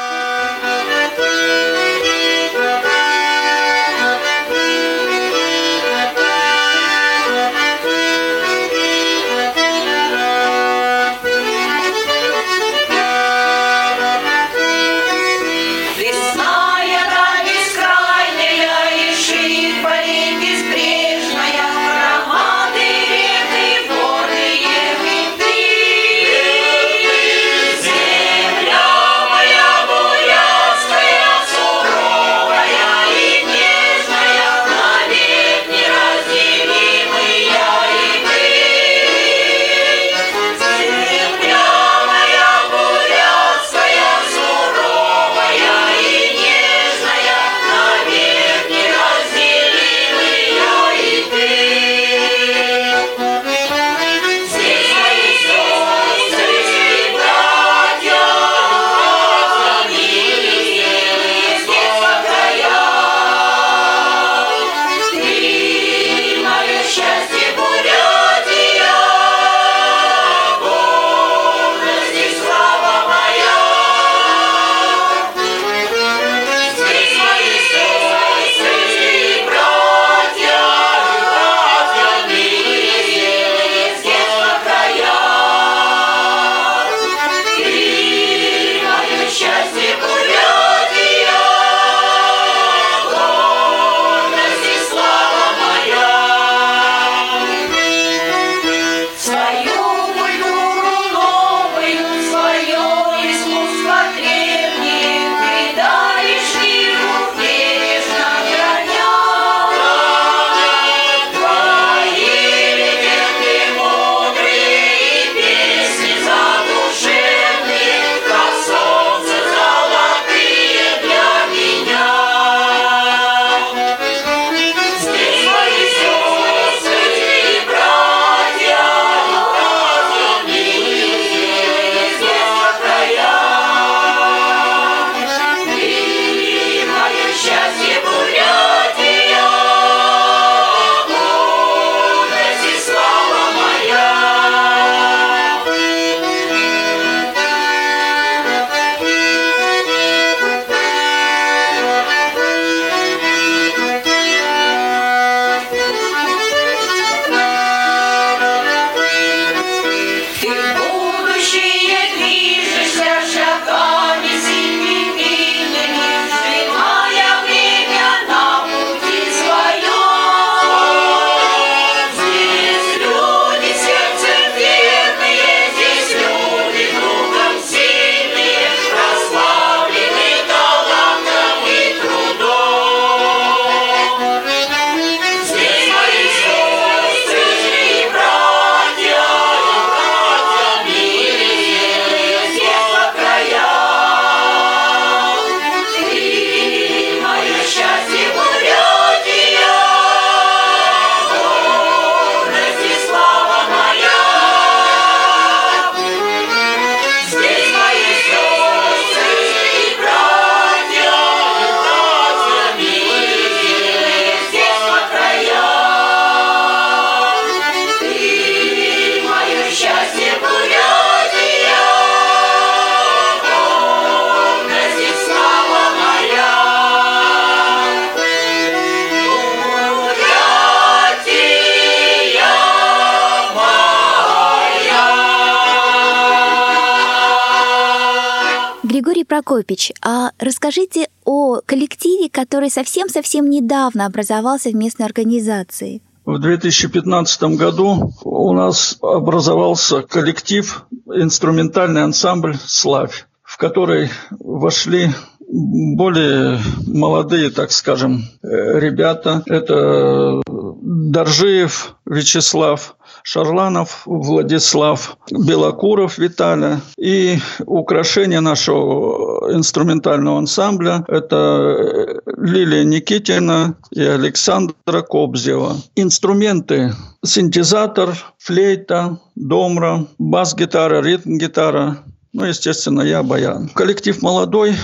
Прокопич, 239.33 239.93
а 240.03 240.33
расскажите 240.39 241.09
о 241.25 241.63
коллективе, 241.65 242.29
который 242.29 242.69
совсем-совсем 242.69 243.49
недавно 243.49 244.05
образовался 244.05 244.69
в 244.69 244.75
местной 244.75 245.07
организации. 245.07 246.03
В 246.27 246.39
2015 246.39 247.43
году 247.57 248.13
у 248.25 248.53
нас 248.53 248.99
образовался 249.01 250.03
коллектив, 250.03 250.85
инструментальный 251.07 252.03
ансамбль 252.03 252.57
«Славь», 252.63 253.27
в 253.43 253.57
который 253.57 254.11
вошли 254.39 255.09
более 255.49 256.59
молодые, 256.87 257.49
так 257.49 257.73
скажем, 257.73 258.25
э, 258.43 258.81
ребята. 258.81 259.43
Это 259.47 260.43
Доржиев 260.47 261.97
Вячеслав, 262.05 262.97
Шарланов 263.25 264.03
Владислав, 264.07 265.17
Белокуров 265.31 266.19
Виталий. 266.19 266.79
И 266.99 267.39
украшение 267.67 268.41
нашего 268.41 269.53
инструментального 269.53 270.39
ансамбля– 270.39 271.05
это 271.09 272.21
Лилия 272.37 272.85
Никитина 272.85 273.75
и 273.91 274.03
Александра 274.03 275.03
Кобзева. 275.03 275.77
Инструменты– 275.97 276.93
синтезатор, 277.25 278.17
флейта, 278.39 279.19
домра, 279.37 280.07
бас-гитара, 280.19 281.03
ритм-гитара, 281.03 281.99
ну, 282.33 282.45
естественно, 282.45 283.03
я 283.03 283.23
баян. 283.23 283.69
Коллектив 283.75 284.23
молодой, 284.23 284.75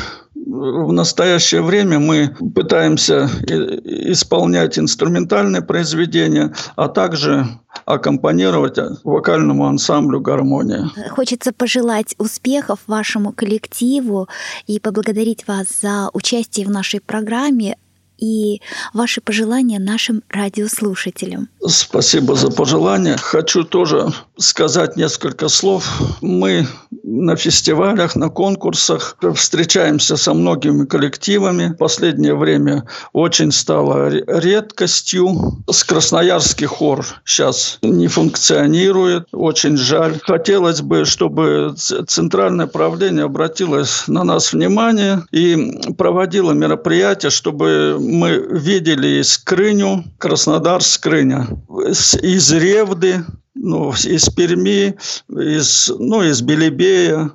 в 0.47 0.93
настоящее 0.93 1.62
время 1.62 1.99
мы 1.99 2.34
пытаемся 2.55 3.28
исполнять 3.45 4.78
инструментальные 4.78 5.62
произведения, 5.62 6.55
а 6.76 6.89
также 6.89 7.47
аккомпанировать 7.84 8.78
вокальному 9.05 9.66
ансамблю 9.66 10.20
«Гармония». 10.20 10.91
Хочется 11.11 11.53
пожелать 11.53 12.14
успехов 12.18 12.80
вашему 12.86 13.32
коллективу 13.32 14.28
и 14.66 14.80
поблагодарить 14.80 15.47
вас 15.47 15.66
за 15.82 16.11
участие 16.12 16.66
в 16.66 16.70
нашей 16.70 17.01
программе 17.01 17.76
и 18.19 18.61
ваши 18.93 19.21
пожелания 19.21 19.79
нашим 19.79 20.23
радиослушателям. 20.29 21.49
Спасибо 21.66 22.35
за 22.35 22.51
пожелания. 22.51 23.16
Хочу 23.16 23.64
тоже 23.64 24.12
сказать 24.37 24.97
несколько 24.97 25.49
слов. 25.49 25.87
Мы 26.21 26.66
на 27.03 27.37
фестивалях, 27.37 28.16
на 28.16 28.29
конкурсах 28.29 29.16
встречаемся 29.35 30.16
со 30.16 30.35
многими 30.35 30.85
коллективами. 30.85 31.69
В 31.69 31.77
последнее 31.77 32.35
время 32.35 32.85
очень 33.12 33.53
стало 33.53 34.09
редкостью. 34.09 35.62
С 35.71 35.85
Красноярский 35.85 36.66
хор 36.66 37.07
сейчас 37.25 37.79
не 37.83 38.09
функционирует. 38.09 39.29
Очень 39.33 39.77
жаль. 39.77 40.19
Хотелось 40.23 40.83
бы, 40.83 41.05
чтобы 41.05 41.75
Центральное 41.77 42.66
правление 42.66 43.25
обратилось 43.25 44.05
на 44.09 44.25
нас 44.25 44.53
внимание 44.53 45.23
и 45.31 45.81
проводило 45.97 46.53
мероприятия, 46.53 47.31
чтобы 47.31 47.97
мы 48.09 48.36
видели 48.36 49.22
Скрыню, 49.22 50.04
Краснодар 50.18 50.82
Скрыня, 50.82 51.46
из 52.22 52.52
Ревды, 52.52 53.24
ну, 53.54 53.92
из 53.92 54.28
Перми, 54.30 54.96
из, 55.28 55.92
ну, 55.98 56.22
из 56.22 56.40
Белебея, 56.40 57.32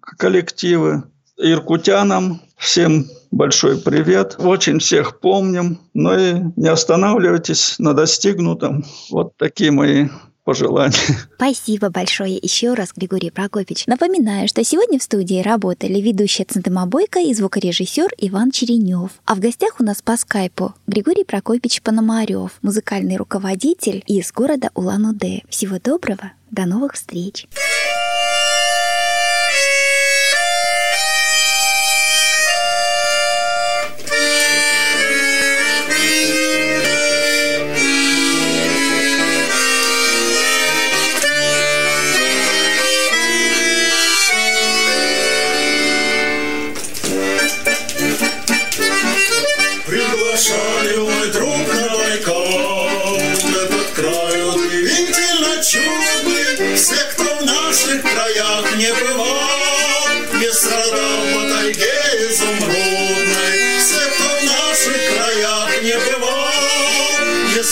коллективы, 0.00 1.04
иркутянам. 1.36 2.40
Всем 2.56 3.06
большой 3.30 3.78
привет. 3.78 4.34
Очень 4.38 4.80
всех 4.80 5.20
помним. 5.20 5.78
Ну 5.94 6.18
и 6.18 6.34
не 6.56 6.68
останавливайтесь 6.68 7.76
на 7.78 7.94
достигнутом. 7.94 8.84
Вот 9.10 9.36
такие 9.36 9.70
мои 9.70 10.08
пожелания. 10.48 10.96
Спасибо 11.34 11.90
большое 11.90 12.38
еще 12.40 12.72
раз, 12.72 12.92
Григорий 12.96 13.30
Прокопич. 13.30 13.86
Напоминаю, 13.86 14.48
что 14.48 14.64
сегодня 14.64 14.98
в 14.98 15.02
студии 15.02 15.42
работали 15.42 16.00
ведущая 16.00 16.44
Центомобойка 16.44 17.20
и 17.20 17.34
звукорежиссер 17.34 18.14
Иван 18.16 18.50
Черенев. 18.50 19.10
А 19.26 19.34
в 19.34 19.40
гостях 19.40 19.78
у 19.78 19.84
нас 19.84 20.00
по 20.00 20.16
скайпу 20.16 20.72
Григорий 20.86 21.24
Прокопич 21.24 21.82
Пономарев, 21.82 22.52
музыкальный 22.62 23.18
руководитель 23.18 24.02
из 24.06 24.32
города 24.32 24.70
Улан-Удэ. 24.74 25.42
Всего 25.50 25.78
доброго, 25.78 26.32
до 26.50 26.64
новых 26.64 26.94
встреч! 26.94 27.46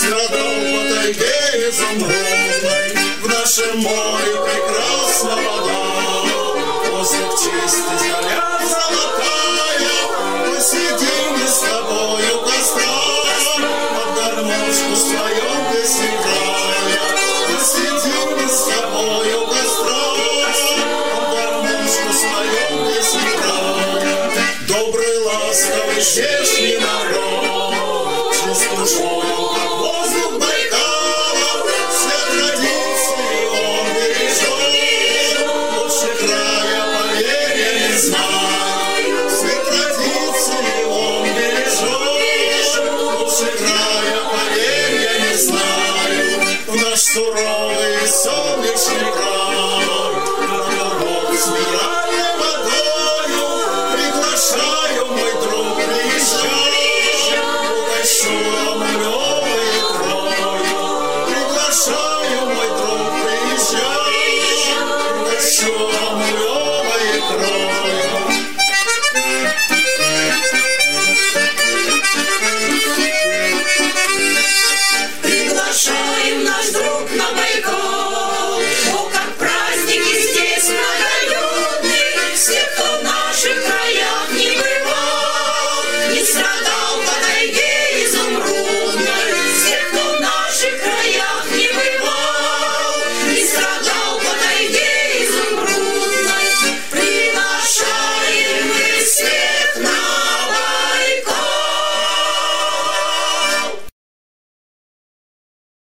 Sure 0.08 0.46